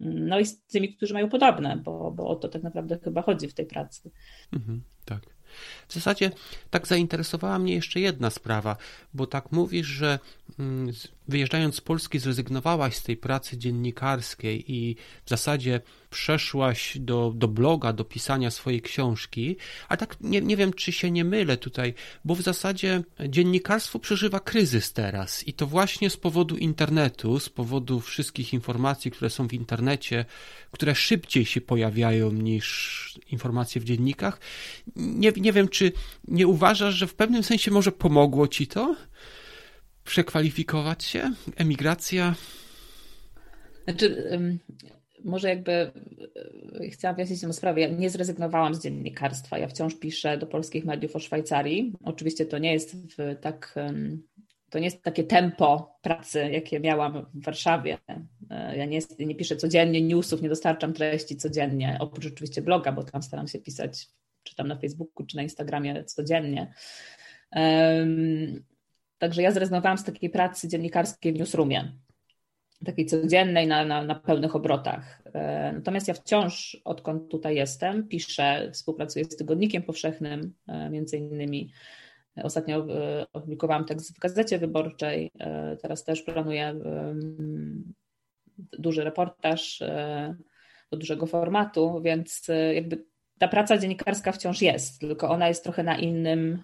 no 0.00 0.38
i 0.38 0.46
z 0.46 0.66
tymi, 0.66 0.96
którzy 0.96 1.14
mają 1.14 1.28
podobne, 1.28 1.76
bo, 1.76 2.10
bo 2.10 2.28
o 2.28 2.36
to 2.36 2.48
tak 2.48 2.62
naprawdę 2.62 2.98
chyba 3.04 3.22
chodzi 3.22 3.48
w 3.48 3.54
tej 3.54 3.66
pracy. 3.66 4.10
Mhm, 4.52 4.82
tak. 5.04 5.20
W 5.88 5.94
zasadzie 5.94 6.30
tak 6.70 6.86
zainteresowała 6.86 7.58
mnie 7.58 7.74
jeszcze 7.74 8.00
jedna 8.00 8.30
sprawa, 8.30 8.76
bo 9.14 9.26
tak 9.26 9.52
mówisz, 9.52 9.86
że 9.86 10.18
mm, 10.58 10.92
wyjeżdżając 11.28 11.74
z 11.76 11.80
Polski 11.80 12.18
zrezygnowałaś 12.18 12.96
z 12.96 13.02
tej 13.02 13.16
pracy 13.16 13.58
dziennikarskiej 13.58 14.72
i 14.72 14.96
w 15.24 15.30
zasadzie 15.30 15.80
przeszłaś 16.10 16.98
do, 16.98 17.32
do 17.34 17.48
bloga, 17.48 17.92
do 17.92 18.04
pisania 18.04 18.50
swojej 18.50 18.82
książki, 18.82 19.56
ale 19.88 19.98
tak 19.98 20.16
nie, 20.20 20.40
nie 20.40 20.56
wiem, 20.56 20.72
czy 20.72 20.92
się 20.92 21.10
nie 21.10 21.24
mylę 21.24 21.56
tutaj, 21.56 21.94
bo 22.24 22.34
w 22.34 22.42
zasadzie 22.42 23.02
dziennikarstwo 23.28 23.98
przeżywa 23.98 24.40
kryzys 24.40 24.92
teraz 24.92 25.48
i 25.48 25.52
to 25.52 25.66
właśnie 25.66 26.10
z 26.10 26.16
powodu 26.16 26.56
internetu, 26.56 27.40
z 27.40 27.48
powodu 27.48 28.00
wszystkich 28.00 28.52
informacji, 28.52 29.10
które 29.10 29.30
są 29.30 29.48
w 29.48 29.52
internecie, 29.52 30.24
które 30.70 30.94
szybciej 30.94 31.44
się 31.44 31.60
pojawiają 31.60 32.32
niż 32.32 33.18
informacje 33.30 33.80
w 33.80 33.84
dziennikach. 33.84 34.40
Nie, 34.96 35.32
nie 35.36 35.52
wiem, 35.52 35.68
czy 35.68 35.92
nie 36.28 36.46
uważasz, 36.46 36.94
że 36.94 37.06
w 37.06 37.14
pewnym 37.14 37.42
sensie 37.42 37.70
może 37.70 37.92
pomogło 37.92 38.48
ci 38.48 38.66
to? 38.66 38.96
Przekwalifikować 40.04 41.04
się? 41.04 41.32
Emigracja? 41.56 42.34
Znaczy, 43.84 44.38
może 45.24 45.48
jakby 45.48 45.72
e, 45.72 45.90
chciałam 46.90 47.16
wyjaśnić 47.16 47.40
tę 47.40 47.52
sprawę. 47.52 47.80
Ja 47.80 47.88
nie 47.88 48.10
zrezygnowałam 48.10 48.74
z 48.74 48.82
dziennikarstwa. 48.82 49.58
Ja 49.58 49.68
wciąż 49.68 49.94
piszę 49.94 50.38
do 50.38 50.46
polskich 50.46 50.84
mediów 50.84 51.16
o 51.16 51.18
Szwajcarii. 51.18 51.92
Oczywiście 52.04 52.46
to 52.46 52.58
nie 52.58 52.72
jest 52.72 52.96
tak. 53.40 53.74
To 54.70 54.78
nie 54.78 54.84
jest 54.84 55.02
takie 55.02 55.24
tempo 55.24 55.98
pracy, 56.02 56.50
jakie 56.52 56.80
miałam 56.80 57.26
w 57.34 57.44
Warszawie. 57.44 57.98
E, 58.50 58.76
ja 58.76 58.84
nie, 58.84 59.00
nie 59.18 59.34
piszę 59.34 59.56
codziennie 59.56 60.02
newsów, 60.02 60.42
nie 60.42 60.48
dostarczam 60.48 60.92
treści 60.92 61.36
codziennie, 61.36 61.96
oprócz 62.00 62.26
oczywiście 62.26 62.62
bloga, 62.62 62.92
bo 62.92 63.02
tam 63.02 63.22
staram 63.22 63.48
się 63.48 63.58
pisać, 63.58 64.08
czy 64.42 64.54
tam 64.54 64.68
na 64.68 64.76
Facebooku, 64.76 65.26
czy 65.26 65.36
na 65.36 65.42
Instagramie 65.42 66.04
codziennie. 66.04 66.72
Także 69.22 69.42
ja 69.42 69.50
zrezygnowałam 69.50 69.98
z 69.98 70.04
takiej 70.04 70.30
pracy 70.30 70.68
dziennikarskiej 70.68 71.32
w 71.32 71.38
newsroomie. 71.38 71.92
Takiej 72.84 73.06
codziennej 73.06 73.66
na, 73.66 73.84
na, 73.84 74.04
na, 74.04 74.14
pełnych 74.14 74.56
obrotach. 74.56 75.22
E, 75.34 75.72
natomiast 75.72 76.08
ja 76.08 76.14
wciąż, 76.14 76.80
odkąd 76.84 77.30
tutaj 77.30 77.56
jestem, 77.56 78.08
piszę, 78.08 78.70
współpracuję 78.72 79.24
z 79.24 79.36
Tygodnikiem 79.36 79.82
Powszechnym, 79.82 80.54
e, 80.68 80.90
między 80.90 81.16
innymi. 81.16 81.72
Ostatnio 82.42 82.76
e, 82.78 83.26
opublikowałam 83.32 83.84
tekst 83.84 84.16
w 84.16 84.18
Gazecie 84.18 84.58
Wyborczej, 84.58 85.30
teraz 85.82 86.04
też 86.04 86.22
planuję 86.22 86.74
duży 88.78 89.04
reportaż 89.04 89.82
do 90.90 90.96
dużego 90.96 91.26
formatu, 91.26 92.00
więc 92.04 92.46
jakby 92.74 93.04
ta 93.42 93.48
praca 93.48 93.78
dziennikarska 93.78 94.32
wciąż 94.32 94.62
jest, 94.62 95.00
tylko 95.00 95.30
ona 95.30 95.48
jest 95.48 95.64
trochę 95.64 95.82
na 95.82 95.96
innym, 95.96 96.62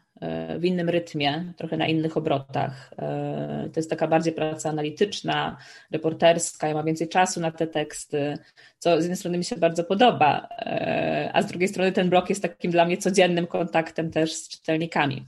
w 0.59 0.65
innym 0.65 0.89
rytmie, 0.89 1.53
trochę 1.57 1.77
na 1.77 1.87
innych 1.87 2.17
obrotach. 2.17 2.91
E, 2.99 3.69
to 3.73 3.81
jest 3.81 3.91
taka 3.91 4.07
bardziej 4.07 4.33
praca 4.33 4.71
analityczna, 4.71 5.57
reporterska, 5.91 6.69
ja 6.69 6.75
mam 6.75 6.87
więcej 6.87 7.09
czasu 7.09 7.41
na 7.41 7.51
te 7.51 7.67
teksty, 7.67 8.39
co 8.79 8.97
z 8.97 9.05
jednej 9.05 9.17
strony 9.17 9.39
mi 9.39 9.45
się 9.45 9.57
bardzo 9.57 9.85
podoba, 9.85 10.49
e, 10.51 11.31
a 11.33 11.43
z 11.43 11.47
drugiej 11.47 11.69
strony 11.69 11.93
ten 11.93 12.11
blog 12.11 12.29
jest 12.29 12.43
takim 12.43 12.71
dla 12.71 12.85
mnie 12.85 12.97
codziennym 12.97 13.47
kontaktem 13.47 14.11
też 14.11 14.33
z 14.33 14.49
czytelnikami. 14.49 15.27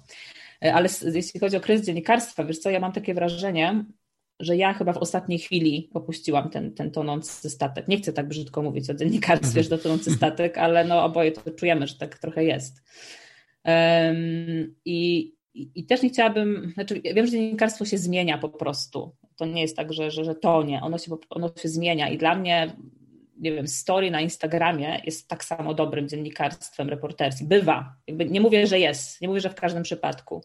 E, 0.65 0.75
ale 0.75 0.89
jeśli 1.15 1.41
chodzi 1.41 1.57
o 1.57 1.61
kryzys 1.61 1.87
dziennikarstwa, 1.87 2.45
wiesz 2.45 2.59
co, 2.59 2.71
ja 2.71 2.81
mam 2.81 2.93
takie 2.93 3.15
wrażenie, 3.15 3.85
że 4.41 4.57
ja 4.57 4.75
chyba 4.75 4.93
w 4.93 4.99
ostatniej 4.99 5.39
chwili 5.39 5.91
opuściłam 5.95 6.51
ten, 6.51 6.75
ten 6.75 6.91
tonący 6.91 7.51
statek. 7.51 7.89
Nie 7.89 7.97
chcę 7.97 8.13
tak 8.13 8.29
brzydko 8.29 8.63
mówić 8.63 8.91
o 8.91 8.95
dziennikarstwie, 8.95 9.63
że 9.63 9.69
to 9.69 9.79
tonący 9.79 10.11
statek, 10.11 10.59
ale 10.59 10.85
no 10.85 11.05
oboje 11.05 11.33
to 11.33 11.51
czujemy, 11.51 11.87
że 11.87 11.95
tak 11.95 12.19
trochę 12.19 12.45
jest. 12.45 12.83
Um, 13.65 14.75
i, 14.85 15.33
i, 15.55 15.87
też 15.87 16.03
nie 16.03 16.09
chciałabym, 16.09 16.71
znaczy 16.75 17.01
wiem, 17.15 17.27
że 17.27 17.33
dziennikarstwo 17.33 17.85
się 17.85 17.99
zmienia 17.99 18.39
po 18.39 18.49
prostu. 18.49 19.17
To 19.37 19.47
nie 19.47 19.63
jest 19.63 19.77
tak, 19.77 19.93
że, 19.93 20.11
że, 20.11 20.25
że 20.25 20.35
to 20.35 20.63
nie, 20.63 20.81
ono 20.81 20.99
się, 20.99 21.17
ono 21.31 21.51
się 21.63 21.69
zmienia 21.69 22.09
i 22.09 22.19
dla 22.19 22.35
mnie 22.35 22.77
nie 23.41 23.53
wiem, 23.53 23.69
story 23.69 24.11
na 24.11 24.21
Instagramie 24.21 25.01
jest 25.05 25.29
tak 25.29 25.45
samo 25.45 25.75
dobrym 25.75 26.09
dziennikarstwem 26.09 26.89
reporterskim. 26.89 27.49
Bywa. 27.49 27.97
Jakby 28.07 28.27
nie 28.27 28.41
mówię, 28.41 28.67
że 28.67 28.79
jest, 28.79 29.21
nie 29.21 29.29
mówię, 29.29 29.41
że 29.41 29.51
w 29.51 29.55
każdym 29.55 29.83
przypadku. 29.83 30.45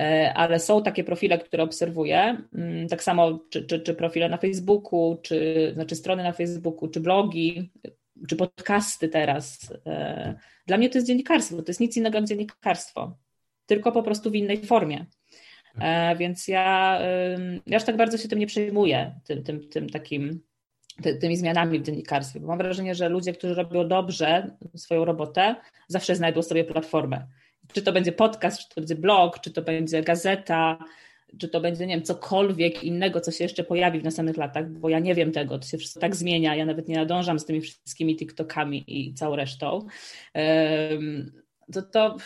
E, 0.00 0.32
ale 0.34 0.58
są 0.58 0.82
takie 0.82 1.04
profile, 1.04 1.38
które 1.38 1.62
obserwuję. 1.62 2.36
Mm, 2.54 2.88
tak 2.88 3.02
samo 3.02 3.38
czy, 3.50 3.66
czy, 3.66 3.80
czy 3.80 3.94
profile 3.94 4.28
na 4.28 4.36
Facebooku, 4.36 5.18
czy 5.22 5.70
znaczy 5.74 5.96
strony 5.96 6.22
na 6.22 6.32
Facebooku, 6.32 6.88
czy 6.88 7.00
blogi, 7.00 7.72
czy 8.28 8.36
podcasty 8.36 9.08
teraz. 9.08 9.72
E, 9.86 10.34
dla 10.66 10.76
mnie 10.76 10.90
to 10.90 10.98
jest 10.98 11.06
dziennikarstwo, 11.06 11.56
to 11.56 11.70
jest 11.70 11.80
nic 11.80 11.96
innego 11.96 12.18
jak 12.18 12.26
dziennikarstwo, 12.26 13.16
tylko 13.66 13.92
po 13.92 14.02
prostu 14.02 14.30
w 14.30 14.34
innej 14.34 14.66
formie. 14.66 15.06
E, 15.80 16.16
więc 16.16 16.48
ja, 16.48 17.00
ja 17.66 17.76
aż 17.76 17.84
tak 17.84 17.96
bardzo 17.96 18.18
się 18.18 18.28
tym 18.28 18.38
nie 18.38 18.46
przejmuję, 18.46 19.14
tym, 19.24 19.42
tym, 19.42 19.68
tym 19.68 19.90
takim 19.90 20.40
ty, 21.02 21.16
tymi 21.16 21.36
zmianami 21.36 21.78
w 21.78 21.82
dziennikarstwie, 21.82 22.40
bo 22.40 22.46
mam 22.46 22.58
wrażenie, 22.58 22.94
że 22.94 23.08
ludzie, 23.08 23.32
którzy 23.32 23.54
robią 23.54 23.88
dobrze 23.88 24.56
swoją 24.76 25.04
robotę, 25.04 25.56
zawsze 25.88 26.16
znajdą 26.16 26.42
sobie 26.42 26.64
platformę. 26.64 27.26
Czy 27.72 27.82
to 27.82 27.92
będzie 27.92 28.12
podcast, 28.12 28.60
czy 28.60 28.68
to 28.68 28.80
będzie 28.80 28.94
blog, 28.94 29.40
czy 29.40 29.50
to 29.50 29.62
będzie 29.62 30.02
gazeta, 30.02 30.78
czy 31.38 31.48
to 31.48 31.60
będzie, 31.60 31.86
nie 31.86 31.94
wiem, 31.94 32.04
cokolwiek 32.04 32.84
innego, 32.84 33.20
co 33.20 33.30
się 33.30 33.44
jeszcze 33.44 33.64
pojawi 33.64 34.00
w 34.00 34.04
następnych 34.04 34.36
latach, 34.36 34.70
bo 34.70 34.88
ja 34.88 34.98
nie 34.98 35.14
wiem 35.14 35.32
tego, 35.32 35.58
to 35.58 35.66
się 35.66 35.78
wszystko 35.78 36.00
tak 36.00 36.16
zmienia, 36.16 36.56
ja 36.56 36.66
nawet 36.66 36.88
nie 36.88 36.96
nadążam 36.96 37.38
z 37.38 37.44
tymi 37.44 37.60
wszystkimi 37.60 38.16
TikTokami 38.16 38.84
i 38.86 39.14
całą 39.14 39.36
resztą. 39.36 39.86
To, 41.72 41.82
to 41.82 42.16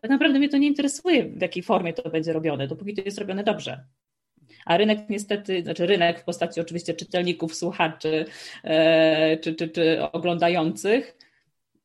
tak 0.00 0.10
naprawdę 0.10 0.38
mnie 0.38 0.48
to 0.48 0.58
nie 0.58 0.66
interesuje, 0.66 1.24
w 1.24 1.40
jakiej 1.40 1.62
formie 1.62 1.92
to 1.92 2.10
będzie 2.10 2.32
robione, 2.32 2.68
dopóki 2.68 2.94
to 2.94 3.02
jest 3.02 3.18
robione 3.18 3.44
dobrze. 3.44 3.84
A 4.64 4.76
rynek 4.76 4.98
niestety, 5.08 5.62
znaczy 5.62 5.86
rynek 5.86 6.20
w 6.20 6.24
postaci 6.24 6.60
oczywiście 6.60 6.94
czytelników, 6.94 7.54
słuchaczy 7.54 8.24
e, 8.64 9.36
czy, 9.36 9.54
czy, 9.54 9.68
czy 9.68 10.02
oglądających, 10.12 11.16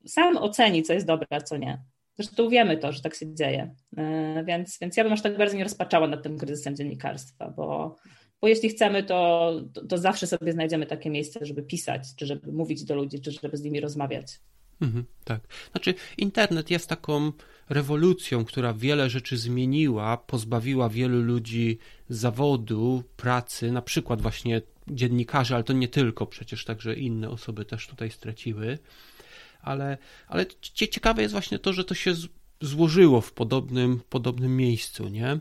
sam 0.05 0.37
oceni, 0.37 0.83
co 0.83 0.93
jest 0.93 1.07
dobre, 1.07 1.27
a 1.29 1.41
co 1.41 1.57
nie. 1.57 1.81
Zresztą 2.23 2.49
wiemy 2.49 2.77
to, 2.77 2.91
że 2.91 3.01
tak 3.01 3.15
się 3.15 3.35
dzieje. 3.35 3.75
E, 3.97 4.43
więc, 4.47 4.77
więc 4.81 4.97
ja 4.97 5.03
bym 5.03 5.13
aż 5.13 5.21
tak 5.21 5.37
bardzo 5.37 5.57
nie 5.57 5.63
rozpaczała 5.63 6.07
nad 6.07 6.23
tym 6.23 6.37
kryzysem 6.37 6.75
dziennikarstwa, 6.75 7.49
bo, 7.49 7.95
bo 8.41 8.47
jeśli 8.47 8.69
chcemy, 8.69 9.03
to, 9.03 9.51
to, 9.73 9.85
to 9.85 9.97
zawsze 9.97 10.27
sobie 10.27 10.51
znajdziemy 10.51 10.85
takie 10.85 11.09
miejsce, 11.09 11.45
żeby 11.45 11.63
pisać, 11.63 12.15
czy 12.15 12.25
żeby 12.25 12.51
mówić 12.51 12.83
do 12.83 12.95
ludzi, 12.95 13.21
czy 13.21 13.31
żeby 13.31 13.57
z 13.57 13.63
nimi 13.63 13.79
rozmawiać. 13.79 14.39
Mhm, 14.81 15.05
tak. 15.23 15.41
Znaczy, 15.71 15.93
internet 16.17 16.71
jest 16.71 16.89
taką 16.89 17.31
rewolucją, 17.69 18.45
która 18.45 18.73
wiele 18.73 19.09
rzeczy 19.09 19.37
zmieniła, 19.37 20.17
pozbawiła 20.17 20.89
wielu 20.89 21.21
ludzi 21.21 21.77
zawodu, 22.09 23.03
pracy, 23.17 23.71
na 23.71 23.81
przykład 23.81 24.21
właśnie 24.21 24.61
dziennikarzy, 24.87 25.55
ale 25.55 25.63
to 25.63 25.73
nie 25.73 25.87
tylko, 25.87 26.25
przecież 26.25 26.65
także 26.65 26.95
inne 26.95 27.29
osoby 27.29 27.65
też 27.65 27.87
tutaj 27.87 28.11
straciły. 28.11 28.77
Ale, 29.61 29.97
ale 30.27 30.45
ciekawe 30.73 31.21
jest 31.21 31.31
właśnie 31.31 31.59
to, 31.59 31.73
że 31.73 31.83
to 31.83 31.95
się 31.95 32.13
złożyło 32.61 33.21
w 33.21 33.31
podobnym, 33.31 34.01
podobnym 34.09 34.57
miejscu, 34.57 35.07
nie? 35.07 35.37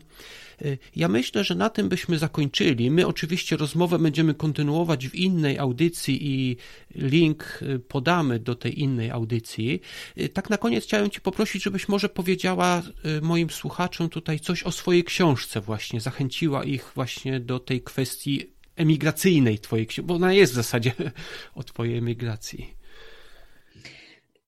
Y, 0.61 0.77
ja 0.95 1.07
myślę, 1.07 1.43
że 1.43 1.55
na 1.55 1.69
tym 1.69 1.89
byśmy 1.89 2.17
zakończyli. 2.17 2.91
My 2.91 3.07
oczywiście 3.07 3.57
rozmowę 3.57 3.99
będziemy 3.99 4.33
kontynuować 4.33 5.07
w 5.07 5.15
innej 5.15 5.59
audycji 5.59 6.27
i 6.27 6.57
link 6.95 7.59
y, 7.61 7.79
podamy 7.79 8.39
do 8.39 8.55
tej 8.55 8.79
innej 8.79 9.11
audycji. 9.11 9.81
Y, 10.17 10.29
tak 10.29 10.49
na 10.49 10.57
koniec 10.57 10.83
chciałem 10.83 11.09
Ci 11.09 11.21
poprosić, 11.21 11.63
żebyś 11.63 11.87
może 11.87 12.09
powiedziała 12.09 12.81
moim 13.21 13.49
słuchaczom 13.49 14.09
tutaj 14.09 14.39
coś 14.39 14.63
o 14.63 14.71
swojej 14.71 15.03
książce 15.03 15.61
właśnie, 15.61 16.01
zachęciła 16.01 16.63
ich 16.63 16.91
właśnie 16.95 17.39
do 17.39 17.59
tej 17.59 17.81
kwestii 17.81 18.51
emigracyjnej 18.75 19.59
Twojej 19.59 19.87
książki, 19.87 20.07
bo 20.07 20.15
ona 20.15 20.33
jest 20.33 20.53
w 20.53 20.55
zasadzie 20.55 20.93
o 21.55 21.63
Twojej 21.63 21.97
emigracji. 21.97 22.80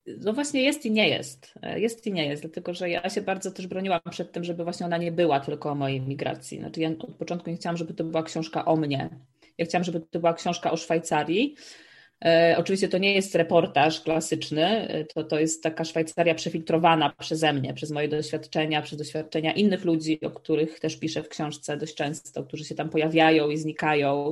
No 0.08 0.34
właśnie 0.34 0.62
jest 0.64 0.86
i 0.86 0.92
nie 0.92 1.10
jest. 1.10 1.54
Jest 1.76 2.08
i 2.08 2.14
nie 2.14 2.26
jest, 2.28 2.44
dlatego 2.44 2.74
że 2.74 2.90
ja 2.90 3.10
się 3.10 3.22
bardzo 3.22 3.52
też 3.52 3.68
broniłam 3.68 4.02
przed 4.10 4.32
tym, 4.32 4.44
żeby 4.44 4.64
właśnie 4.64 4.86
ona 4.86 4.98
nie 4.98 5.12
była 5.12 5.40
tylko 5.40 5.72
o 5.72 5.76
mojej 5.76 6.02
migracji. 6.02 6.60
Znaczy 6.60 6.82
ja 6.82 6.90
od 6.90 7.16
początku 7.16 7.50
nie 7.50 7.56
chciałam, 7.56 7.78
żeby 7.78 7.94
to 7.94 8.04
była 8.04 8.24
książka 8.24 8.66
o 8.66 8.76
mnie. 8.76 9.10
Ja 9.58 9.66
chciałam, 9.66 9.84
żeby 9.84 10.00
to 10.00 10.20
była 10.20 10.34
książka 10.34 10.72
o 10.72 10.78
Szwajcarii, 10.78 11.56
oczywiście 12.58 12.88
to 12.88 12.98
nie 12.98 13.14
jest 13.14 13.36
reportaż 13.36 14.02
klasyczny, 14.02 14.66
e, 14.66 15.06
to, 15.06 15.24
to 15.24 15.40
jest 15.40 15.64
taka 15.64 15.84
Szwajcaria 15.84 16.36
przefiltrowana 16.36 17.14
przeze 17.20 17.54
mnie, 17.54 17.74
przez 17.74 17.92
moje 17.92 18.08
doświadczenia, 18.08 18.82
przez 18.82 18.98
doświadczenia 19.00 19.54
innych 19.54 19.86
ludzi, 19.86 20.20
o 20.26 20.30
których 20.30 20.80
też 20.80 21.00
piszę 21.00 21.24
w 21.24 21.30
książce 21.30 21.78
dość 21.78 21.96
często, 21.96 22.44
którzy 22.44 22.66
się 22.66 22.76
tam 22.76 22.90
pojawiają 22.90 23.50
i 23.50 23.58
znikają. 23.58 24.32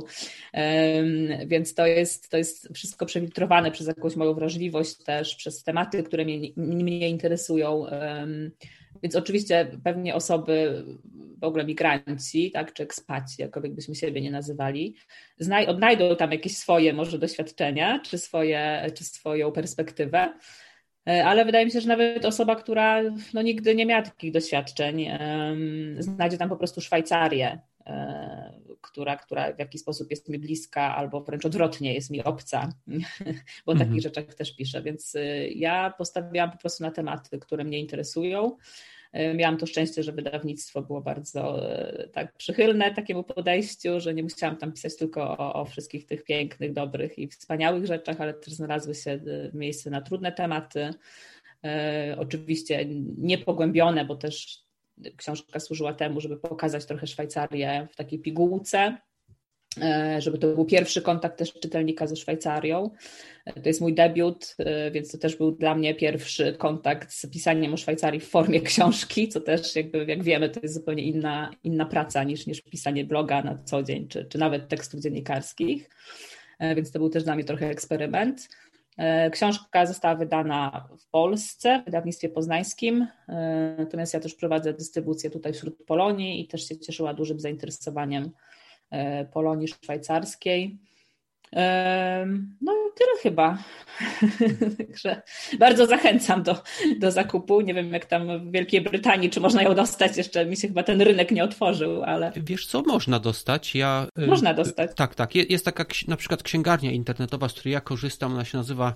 Więc 1.46 1.74
to 1.74 1.86
jest, 1.88 2.30
to 2.30 2.38
jest 2.38 2.70
wszystko 2.74 3.06
przefiltrowane 3.06 3.72
przez 3.72 3.88
jakąś 3.88 4.16
moją 4.16 4.34
wrażliwość 4.34 4.96
też, 4.96 5.36
przez 5.36 5.64
tematy, 5.64 6.04
które 6.04 6.26
mnie, 6.26 6.40
mnie 6.58 7.10
interesują. 7.10 7.86
Więc 9.04 9.16
oczywiście 9.16 9.72
pewnie 9.84 10.16
osoby, 10.16 10.86
w 11.42 11.44
ogóle 11.44 11.66
migranci, 11.66 12.52
tak, 12.52 12.74
czy 12.74 12.84
ekspaci, 12.84 13.42
jakkolwiek 13.42 13.74
byśmy 13.74 13.96
siebie 13.96 14.22
nie 14.22 14.32
nazywali, 14.32 14.96
znaj- 15.42 15.68
odnajdą 15.68 16.16
tam 16.16 16.32
jakieś 16.32 16.58
swoje 16.58 16.94
może 16.94 17.20
doświadczenia, 17.20 18.00
czy, 18.00 18.18
swoje, 18.18 18.92
czy 18.98 19.04
swoją 19.04 19.52
perspektywę. 19.52 20.34
E, 21.08 21.26
ale 21.26 21.46
wydaje 21.46 21.66
mi 21.66 21.72
się, 21.72 21.82
że 21.82 21.88
nawet 21.88 22.26
osoba, 22.26 22.56
która 22.56 23.02
no, 23.34 23.42
nigdy 23.42 23.76
nie 23.76 23.86
miała 23.86 24.02
takich 24.02 24.32
doświadczeń, 24.32 25.10
znajdzie 26.00 26.38
tam 26.38 26.50
po 26.50 26.58
prostu 26.58 26.82
Szwajcarię, 26.82 27.60
e, 27.86 28.61
która, 28.82 29.17
która 29.17 29.54
w 29.54 29.60
jakiś 29.60 29.82
sposób 29.82 30.12
jest 30.12 30.30
mi 30.30 30.39
bliska, 30.39 30.96
albo 30.96 31.22
wręcz 31.22 31.46
odwrotnie 31.46 31.94
jest 31.94 32.10
mi 32.10 32.24
obca, 32.24 32.70
bo 33.65 33.72
o 33.72 33.76
takich 33.76 33.82
mhm. 33.82 34.02
rzeczach 34.02 34.36
też 34.36 34.56
piszę. 34.56 34.82
Więc 34.82 35.15
y, 35.15 35.50
ja 35.56 35.94
postawiłam 35.98 36.52
po 36.52 36.58
prostu 36.58 36.84
na 36.84 36.91
tematy, 36.91 37.39
które 37.39 37.63
mnie 37.63 37.80
interesują. 37.80 38.58
Y, 39.15 39.34
miałam 39.34 39.58
to 39.58 39.65
szczęście, 39.65 40.04
że 40.04 40.12
wydawnictwo 40.12 40.82
było 40.82 41.02
bardzo 41.02 41.72
y, 42.04 42.10
tak 42.10 42.34
przychylne 42.38 42.94
takiemu 42.94 43.24
podejściu, 43.24 44.00
że 44.00 44.13
nie 44.13 44.24
musiałam 44.24 44.58
tam 44.58 44.72
pisać 44.72 44.98
tylko 44.98 45.38
o, 45.38 45.54
o 45.54 45.65
wszystkich 45.65 46.06
tych 46.06 46.24
pięknych, 46.24 46.74
dobrych 46.74 47.20
i 47.20 47.28
wspaniałych 47.28 47.86
rzeczach, 47.86 48.22
ale 48.22 48.34
też 48.34 48.54
znalazły 48.54 48.96
się 48.96 49.20
miejsce 49.54 49.89
na 49.89 50.02
trudne 50.02 50.32
tematy. 50.32 50.94
Oczywiście 52.17 52.86
niepogłębione, 53.17 54.06
bo 54.06 54.15
też 54.15 54.63
książka 55.18 55.60
służyła 55.60 55.94
temu, 55.94 56.22
żeby 56.22 56.38
pokazać 56.38 56.86
trochę 56.86 57.08
Szwajcarię 57.08 57.88
w 57.92 57.96
takiej 57.96 58.20
pigułce, 58.20 58.98
e, 59.82 60.22
żeby 60.22 60.38
to 60.38 60.56
był 60.56 60.66
pierwszy 60.66 61.02
kontakt 61.02 61.38
też 61.38 61.54
czytelnika 61.54 62.08
ze 62.08 62.16
Szwajcarią. 62.16 62.90
E, 63.46 63.62
to 63.62 63.70
jest 63.70 63.82
mój 63.82 63.94
debiut, 63.94 64.56
e, 64.60 64.92
więc 64.92 65.12
to 65.12 65.18
też 65.18 65.36
był 65.36 65.52
dla 65.52 65.76
mnie 65.76 65.96
pierwszy 65.96 66.54
kontakt 66.54 67.14
z 67.14 67.30
pisaniem 67.30 67.74
o 67.74 67.78
Szwajcarii 67.78 68.20
w 68.20 68.30
formie 68.30 68.62
książki, 68.72 69.28
co 69.28 69.42
też 69.42 69.76
jakby 69.76 70.06
jak 70.06 70.24
wiemy 70.24 70.50
to 70.50 70.60
jest 70.64 70.74
zupełnie 70.74 71.04
inna, 71.04 71.52
inna 71.64 71.86
praca 71.86 72.24
niż, 72.24 72.48
niż 72.48 72.62
pisanie 72.62 73.06
bloga 73.06 73.44
na 73.44 73.64
co 73.64 73.84
dzień, 73.84 74.08
czy, 74.08 74.26
czy 74.26 74.38
nawet 74.38 74.68
tekstów 74.68 75.00
dziennikarskich. 75.00 75.90
Więc 76.76 76.92
to 76.92 77.00
był 77.00 77.10
też 77.10 77.24
dla 77.24 77.36
mnie 77.36 77.44
trochę 77.44 77.70
eksperyment. 77.70 78.50
E, 78.98 79.30
książka 79.30 79.86
została 79.86 80.16
wydana 80.16 80.88
w 81.00 81.08
Polsce, 81.08 81.82
w 81.82 81.86
wydawnictwie 81.86 82.30
poznańskim, 82.30 83.08
e, 83.30 83.76
natomiast 83.78 84.14
ja 84.14 84.20
też 84.20 84.36
prowadzę 84.36 84.74
dystrybucję 84.74 85.30
tutaj 85.30 85.54
wśród 85.54 85.86
Polonii 85.86 86.42
i 86.42 86.48
też 86.48 86.68
się 86.68 86.80
cieszyła 86.80 87.14
dużym 87.14 87.40
zainteresowaniem 87.40 88.32
e, 88.90 89.26
Polonii 89.26 89.68
szwajcarskiej. 89.68 90.78
No, 92.62 92.74
tyle 92.96 93.18
chyba. 93.24 93.58
Także 94.78 95.22
bardzo 95.60 95.86
zachęcam 95.86 96.44
do, 96.44 96.64
do 97.00 97.12
zakupu. 97.12 97.62
Nie 97.62 97.74
wiem, 97.74 97.94
jak 97.94 98.06
tam 98.06 98.50
w 98.50 98.52
Wielkiej 98.52 98.82
Brytanii, 98.82 99.30
czy 99.30 99.40
można 99.40 99.64
ją 99.64 99.76
dostać. 99.76 100.18
Jeszcze 100.18 100.46
mi 100.46 100.58
się 100.58 100.68
chyba 100.68 100.84
ten 100.84 101.02
rynek 101.02 101.32
nie 101.32 101.44
otworzył, 101.44 102.04
ale. 102.04 102.32
Wiesz 102.36 102.66
co, 102.66 102.82
można 102.82 103.20
dostać. 103.20 103.76
Ja, 103.76 104.08
y, 104.20 104.28
można 104.28 104.54
dostać. 104.54 104.92
Tak, 104.96 105.16
tak. 105.16 105.36
Jest 105.36 105.66
taka 105.66 105.86
na 106.08 106.18
przykład 106.18 106.44
księgarnia 106.44 106.92
internetowa, 106.92 107.50
z 107.50 107.54
której 107.54 107.74
ja 107.74 107.82
korzystam. 107.82 108.34
Ona 108.34 108.46
się 108.46 108.58
nazywa. 108.58 108.96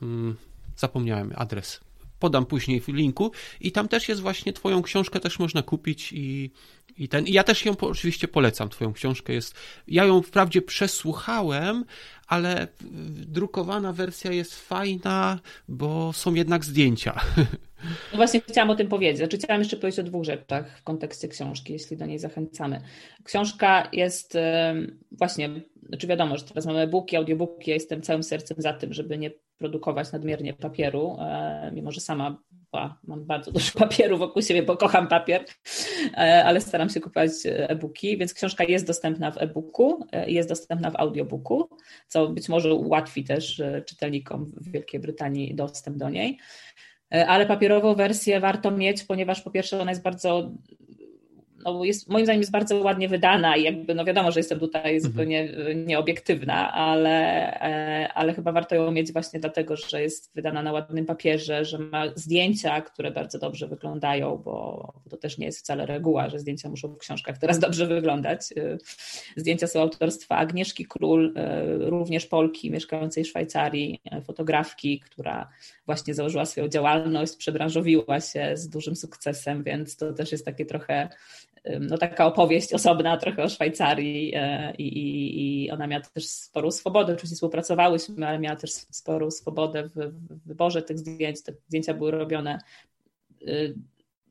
Hmm, 0.00 0.36
zapomniałem 0.76 1.32
adres 1.36 1.80
podam 2.18 2.46
później 2.46 2.80
w 2.80 2.88
linku 2.88 3.32
i 3.60 3.72
tam 3.72 3.88
też 3.88 4.08
jest 4.08 4.20
właśnie 4.20 4.52
twoją 4.52 4.82
książkę 4.82 5.20
też 5.20 5.38
można 5.38 5.62
kupić 5.62 6.12
i, 6.12 6.50
I 6.98 7.08
ten, 7.08 7.24
ja 7.26 7.44
też 7.44 7.64
ją 7.64 7.76
oczywiście 7.80 8.28
polecam, 8.28 8.68
twoją 8.68 8.92
książkę 8.92 9.32
jest, 9.32 9.54
ja 9.88 10.04
ją 10.04 10.22
wprawdzie 10.22 10.62
przesłuchałem, 10.62 11.84
ale 12.26 12.68
drukowana 13.10 13.92
wersja 13.92 14.32
jest 14.32 14.54
fajna, 14.54 15.38
bo 15.68 16.12
są 16.12 16.34
jednak 16.34 16.64
zdjęcia. 16.64 17.20
No 18.12 18.16
właśnie 18.16 18.40
chciałam 18.40 18.70
o 18.70 18.74
tym 18.74 18.88
powiedzieć. 18.88 19.18
Znaczy, 19.18 19.38
chciałam 19.38 19.60
jeszcze 19.60 19.76
powiedzieć 19.76 20.00
o 20.00 20.02
dwóch 20.02 20.24
rzeczach 20.24 20.78
w 20.78 20.82
kontekście 20.82 21.28
książki, 21.28 21.72
jeśli 21.72 21.96
do 21.96 22.06
niej 22.06 22.18
zachęcamy. 22.18 22.80
Książka 23.24 23.88
jest 23.92 24.38
właśnie, 25.12 25.50
znaczy 25.88 26.06
wiadomo, 26.06 26.36
że 26.36 26.44
teraz 26.44 26.66
mamy 26.66 26.80
e-booki, 26.80 27.16
audiobooki, 27.16 27.70
ja 27.70 27.74
jestem 27.74 28.02
całym 28.02 28.22
sercem 28.22 28.56
za 28.60 28.72
tym, 28.72 28.92
żeby 28.92 29.18
nie 29.18 29.30
produkować 29.58 30.12
nadmiernie 30.12 30.54
papieru, 30.54 31.16
e, 31.20 31.70
mimo 31.74 31.92
że 31.92 32.00
sama 32.00 32.42
mam 33.04 33.24
bardzo 33.24 33.52
dużo 33.52 33.78
papieru 33.78 34.18
wokół 34.18 34.42
siebie, 34.42 34.62
bo 34.62 34.76
kocham 34.76 35.08
papier, 35.08 35.44
e, 36.14 36.44
ale 36.44 36.60
staram 36.60 36.90
się 36.90 37.00
kupować 37.00 37.30
e-booki, 37.44 38.18
więc 38.18 38.34
książka 38.34 38.64
jest 38.64 38.86
dostępna 38.86 39.30
w 39.30 39.38
e-booku, 39.38 40.06
jest 40.26 40.48
dostępna 40.48 40.90
w 40.90 40.96
audiobooku, 40.96 41.68
co 42.08 42.28
być 42.28 42.48
może 42.48 42.74
ułatwi 42.74 43.24
też 43.24 43.62
czytelnikom 43.86 44.52
w 44.56 44.70
Wielkiej 44.70 45.00
Brytanii 45.00 45.54
dostęp 45.54 45.96
do 45.96 46.10
niej. 46.10 46.38
E, 47.14 47.26
ale 47.26 47.46
papierową 47.46 47.94
wersję 47.94 48.40
warto 48.40 48.70
mieć, 48.70 49.04
ponieważ 49.04 49.42
po 49.42 49.50
pierwsze 49.50 49.80
ona 49.80 49.90
jest 49.90 50.02
bardzo 50.02 50.52
no 51.64 51.84
jest, 51.84 52.08
moim 52.08 52.26
zdaniem 52.26 52.40
jest 52.40 52.52
bardzo 52.52 52.78
ładnie 52.78 53.08
wydana 53.08 53.56
i 53.56 53.62
jakby, 53.62 53.94
no 53.94 54.04
wiadomo, 54.04 54.32
że 54.32 54.40
jestem 54.40 54.60
tutaj 54.60 54.94
mhm. 54.94 55.00
zupełnie 55.00 55.48
nieobiektywna, 55.74 56.72
ale, 56.72 57.50
e, 57.60 58.12
ale 58.12 58.34
chyba 58.34 58.52
warto 58.52 58.74
ją 58.74 58.90
mieć 58.90 59.12
właśnie 59.12 59.40
dlatego, 59.40 59.76
że 59.76 60.02
jest 60.02 60.34
wydana 60.34 60.62
na 60.62 60.72
ładnym 60.72 61.06
papierze, 61.06 61.64
że 61.64 61.78
ma 61.78 62.04
zdjęcia, 62.14 62.80
które 62.80 63.10
bardzo 63.10 63.38
dobrze 63.38 63.68
wyglądają, 63.68 64.36
bo 64.44 64.92
to 65.10 65.16
też 65.16 65.38
nie 65.38 65.46
jest 65.46 65.58
wcale 65.58 65.86
reguła, 65.86 66.28
że 66.28 66.38
zdjęcia 66.38 66.68
muszą 66.68 66.88
w 66.88 66.98
książkach 66.98 67.38
teraz 67.38 67.58
dobrze 67.58 67.86
wyglądać. 67.86 68.40
E, 68.56 68.78
zdjęcia 69.36 69.66
są 69.66 69.80
autorstwa 69.80 70.36
Agnieszki 70.36 70.86
Król, 70.86 71.32
e, 71.36 71.64
również 71.78 72.26
Polki 72.26 72.70
mieszkającej 72.70 73.24
w 73.24 73.28
Szwajcarii, 73.28 74.00
fotografki, 74.24 75.00
która 75.00 75.48
właśnie 75.86 76.14
założyła 76.14 76.44
swoją 76.44 76.68
działalność, 76.68 77.36
przebranżowiła 77.36 78.20
się 78.20 78.56
z 78.56 78.68
dużym 78.68 78.96
sukcesem, 78.96 79.62
więc 79.62 79.96
to 79.96 80.12
też 80.12 80.32
jest 80.32 80.44
takie 80.44 80.66
trochę 80.66 81.08
no 81.80 81.98
taka 81.98 82.26
opowieść 82.26 82.74
osobna 82.74 83.16
trochę 83.16 83.42
o 83.42 83.48
Szwajcarii 83.48 84.32
e, 84.34 84.74
i, 84.78 84.98
i, 84.98 85.64
i 85.64 85.70
ona 85.70 85.86
miała 85.86 86.02
też 86.02 86.26
sporą 86.26 86.70
swobodę, 86.70 87.12
oczywiście 87.12 87.34
współpracowałyśmy, 87.34 88.26
ale 88.28 88.38
miała 88.38 88.56
też 88.56 88.70
sporą 88.70 89.30
swobodę 89.30 89.88
w, 89.88 89.94
w 89.94 90.46
wyborze 90.46 90.82
tych 90.82 90.98
zdjęć. 90.98 91.42
Te 91.42 91.52
zdjęcia 91.68 91.94
były 91.94 92.10
robione 92.10 92.58
y, 93.42 93.74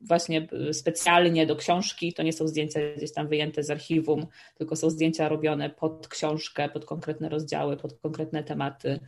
właśnie 0.00 0.48
specjalnie 0.72 1.46
do 1.46 1.56
książki. 1.56 2.12
To 2.12 2.22
nie 2.22 2.32
są 2.32 2.48
zdjęcia 2.48 2.80
gdzieś 2.96 3.12
tam 3.12 3.28
wyjęte 3.28 3.62
z 3.62 3.70
archiwum, 3.70 4.26
tylko 4.54 4.76
są 4.76 4.90
zdjęcia 4.90 5.28
robione 5.28 5.70
pod 5.70 6.08
książkę, 6.08 6.68
pod 6.68 6.84
konkretne 6.84 7.28
rozdziały, 7.28 7.76
pod 7.76 8.00
konkretne 8.00 8.44
tematy, 8.44 9.00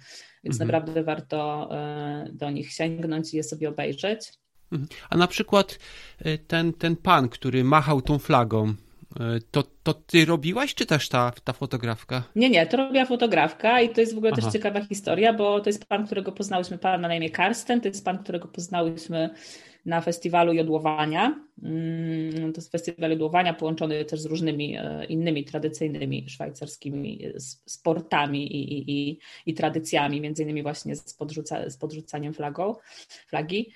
więc 0.45 0.61
mhm. 0.61 0.67
naprawdę 0.67 1.03
warto 1.03 1.69
e, 1.73 2.29
do 2.33 2.51
nich 2.51 2.73
sięgnąć 2.73 3.35
i 3.35 3.37
je 3.37 3.43
sobie 3.43 3.69
obejrzeć. 3.69 4.33
Mhm. 4.73 4.89
A 5.11 5.17
na 5.17 5.27
przykład 5.27 5.79
y, 6.27 6.39
ten, 6.47 6.73
ten 6.73 6.97
pan, 6.97 7.29
który 7.29 7.65
machał 7.65 8.03
tą 8.03 8.19
flagą, 8.19 8.69
y, 8.69 8.75
to, 9.51 9.65
to 9.83 9.95
ty 9.95 10.25
robiłaś, 10.25 10.75
czy 10.75 10.87
też 10.87 11.09
ta, 11.09 11.33
ta 11.45 11.53
fotografka? 11.53 12.23
Nie, 12.37 12.51
nie, 12.51 12.67
to 12.67 12.77
robiła 12.77 13.05
fotografka 13.05 13.81
i 13.81 13.89
to 13.89 14.01
jest 14.01 14.15
w 14.15 14.19
ogóle 14.19 14.33
Aha. 14.33 14.43
też 14.43 14.53
ciekawa 14.53 14.85
historia, 14.85 15.33
bo 15.33 15.61
to 15.61 15.69
jest 15.69 15.85
pan, 15.85 16.07
którego 16.07 16.33
poznałyśmy, 16.33 16.79
pan 16.79 17.01
na 17.01 17.15
imię 17.15 17.31
Karsten, 17.31 17.81
to 17.81 17.89
jest 17.89 18.05
pan, 18.05 18.19
którego 18.19 18.49
poznałyśmy 18.49 19.31
na 19.87 20.01
festiwalu 20.01 20.53
jodłowania. 20.53 21.41
Mm, 21.63 22.53
to 22.53 22.61
jest 22.61 22.73
festiwal 22.73 23.11
jodłowania 23.11 23.55
połączony 23.55 24.05
też 24.05 24.21
z 24.21 24.27
różnymi 24.27 24.77
e, 24.77 25.05
innymi 25.05 25.45
tradycyjnymi 25.45 26.29
szwajcarskimi 26.29 27.23
sportami 27.67 28.57
i, 28.57 28.73
i, 28.73 29.11
i, 29.11 29.19
i 29.47 29.55
tradycjami, 29.55 30.21
między 30.21 30.43
innymi 30.43 30.63
właśnie 30.63 30.97
z, 30.97 31.15
podrzuca, 31.15 31.71
z 31.71 31.77
podrzucaniem 31.77 32.35
flagą, 32.35 32.75
flagi. 33.29 33.73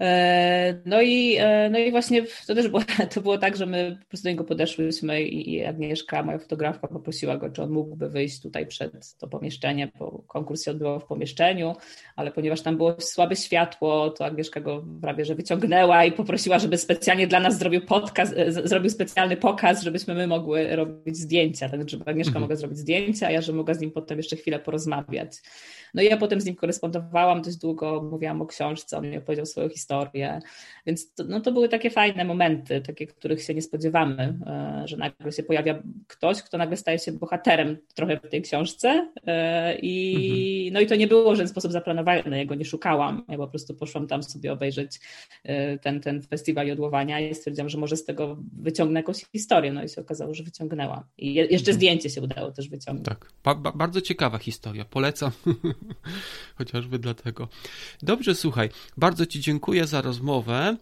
E, 0.00 0.82
no 0.86 1.02
i, 1.02 1.36
e, 1.38 1.70
no 1.70 1.78
i 1.78 1.90
właśnie 1.90 2.24
to 2.46 2.54
też 2.54 2.68
było, 2.68 2.82
to 3.14 3.20
było 3.20 3.38
tak, 3.38 3.56
że 3.56 3.66
my 3.66 3.98
po 4.00 4.08
prostu 4.08 4.24
do 4.24 4.30
niego 4.30 4.44
podeszłyśmy 4.44 5.22
i 5.22 5.64
Agnieszka, 5.64 6.22
moja 6.22 6.38
fotografka, 6.38 6.88
poprosiła 6.88 7.36
go, 7.36 7.50
czy 7.50 7.62
on 7.62 7.70
mógłby 7.70 8.08
wyjść 8.08 8.42
tutaj 8.42 8.66
przed 8.66 9.16
to 9.18 9.28
pomieszczenie, 9.28 9.92
bo 9.98 10.22
konkurs 10.26 10.64
się 10.64 10.70
odbywał 10.70 11.00
w 11.00 11.04
pomieszczeniu, 11.04 11.76
ale 12.16 12.30
ponieważ 12.30 12.60
tam 12.60 12.76
było 12.76 13.00
słabe 13.00 13.36
światło, 13.36 14.10
to 14.10 14.24
Agnieszka 14.24 14.60
go 14.60 14.84
prawie 15.00 15.24
że 15.24 15.34
wyciągnęła 15.34 16.04
i 16.04 16.12
poprosiła, 16.12 16.58
żeby 16.58 16.78
specjalnie 16.78 17.26
dla 17.26 17.40
nas 17.40 17.58
zrobił 17.58 17.86
podcast, 17.86 18.34
e, 18.36 18.52
zrobił 18.52 18.90
specjalny 18.90 19.36
pokaz, 19.36 19.82
żebyśmy 19.82 20.14
my 20.14 20.26
mogły 20.26 20.76
robić 20.76 21.16
zdjęcia, 21.16 21.68
tak 21.68 21.90
żeby 21.90 22.04
Agnieszka 22.06 22.28
mhm. 22.28 22.40
mogła 22.40 22.56
zrobić 22.56 22.78
zdjęcia, 22.78 23.26
a 23.26 23.30
ja, 23.30 23.40
żeby 23.40 23.58
mogła 23.58 23.74
z 23.74 23.80
nim 23.80 23.90
potem 23.90 24.18
jeszcze 24.18 24.36
chwilę 24.36 24.58
porozmawiać. 24.58 25.32
No 25.94 26.02
i 26.02 26.06
ja 26.06 26.16
potem 26.16 26.40
z 26.40 26.44
nim 26.44 26.54
korespondowałam 26.54 27.42
dość 27.42 27.56
długo, 27.56 28.08
mówiłam 28.10 28.42
o 28.42 28.46
książce, 28.46 28.98
on 28.98 29.10
mi 29.10 29.18
opowiedział 29.18 29.46
swoją 29.46 29.68
historię, 29.68 29.83
więc 30.86 31.14
to, 31.14 31.24
no 31.24 31.40
to 31.40 31.52
były 31.52 31.68
takie 31.68 31.90
fajne 31.90 32.24
momenty, 32.24 32.80
takie, 32.80 33.06
których 33.06 33.42
się 33.42 33.54
nie 33.54 33.62
spodziewamy, 33.62 34.38
e, 34.46 34.82
że 34.88 34.96
nagle 34.96 35.32
się 35.32 35.42
pojawia 35.42 35.82
ktoś, 36.06 36.42
kto 36.42 36.58
nagle 36.58 36.76
staje 36.76 36.98
się 36.98 37.12
bohaterem 37.12 37.76
trochę 37.94 38.20
w 38.20 38.28
tej 38.28 38.42
książce 38.42 39.08
e, 39.26 39.78
i 39.78 40.14
mhm. 40.66 40.74
no 40.74 40.80
i 40.80 40.86
to 40.86 40.96
nie 40.96 41.06
było 41.06 41.32
w 41.32 41.34
żaden 41.34 41.48
sposób 41.48 41.72
zaplanowane, 41.72 42.38
ja 42.38 42.44
go 42.44 42.54
nie 42.54 42.64
szukałam, 42.64 43.24
ja 43.28 43.36
po 43.36 43.48
prostu 43.48 43.74
poszłam 43.74 44.06
tam 44.06 44.22
sobie 44.22 44.52
obejrzeć 44.52 45.00
e, 45.44 45.78
ten, 45.78 46.00
ten 46.00 46.22
festiwal 46.22 46.66
jodłowania 46.66 47.20
i 47.20 47.34
stwierdziłam, 47.34 47.68
że 47.68 47.78
może 47.78 47.96
z 47.96 48.04
tego 48.04 48.36
wyciągnę 48.52 49.00
jakąś 49.00 49.24
historię, 49.32 49.72
no 49.72 49.84
i 49.84 49.88
się 49.88 50.00
okazało, 50.00 50.34
że 50.34 50.44
wyciągnęłam. 50.44 51.02
I 51.18 51.34
jeszcze 51.34 51.54
mhm. 51.54 51.74
zdjęcie 51.74 52.10
się 52.10 52.22
udało 52.22 52.50
też 52.50 52.68
wyciągnąć. 52.68 53.08
Tak, 53.08 53.32
ba 53.44 53.54
bardzo 53.54 54.00
ciekawa 54.00 54.38
historia, 54.38 54.84
polecam. 54.84 55.30
Chociażby 56.58 56.98
dlatego. 56.98 57.48
Dobrze, 58.02 58.34
słuchaj, 58.34 58.68
bardzo 58.96 59.26
Ci 59.26 59.40
dziękuję 59.40 59.73
za 59.82 60.00
rozmowę. 60.00 60.76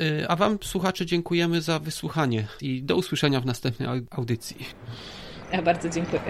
Y, 0.00 0.28
a 0.28 0.36
Wam, 0.36 0.58
słuchacze, 0.62 1.06
dziękujemy 1.06 1.60
za 1.60 1.78
wysłuchanie 1.78 2.46
i 2.60 2.82
do 2.82 2.96
usłyszenia 2.96 3.40
w 3.40 3.46
następnej 3.46 3.88
audycji. 4.10 4.56
Ja 5.52 5.62
bardzo 5.62 5.88
dziękuję. 5.88 6.22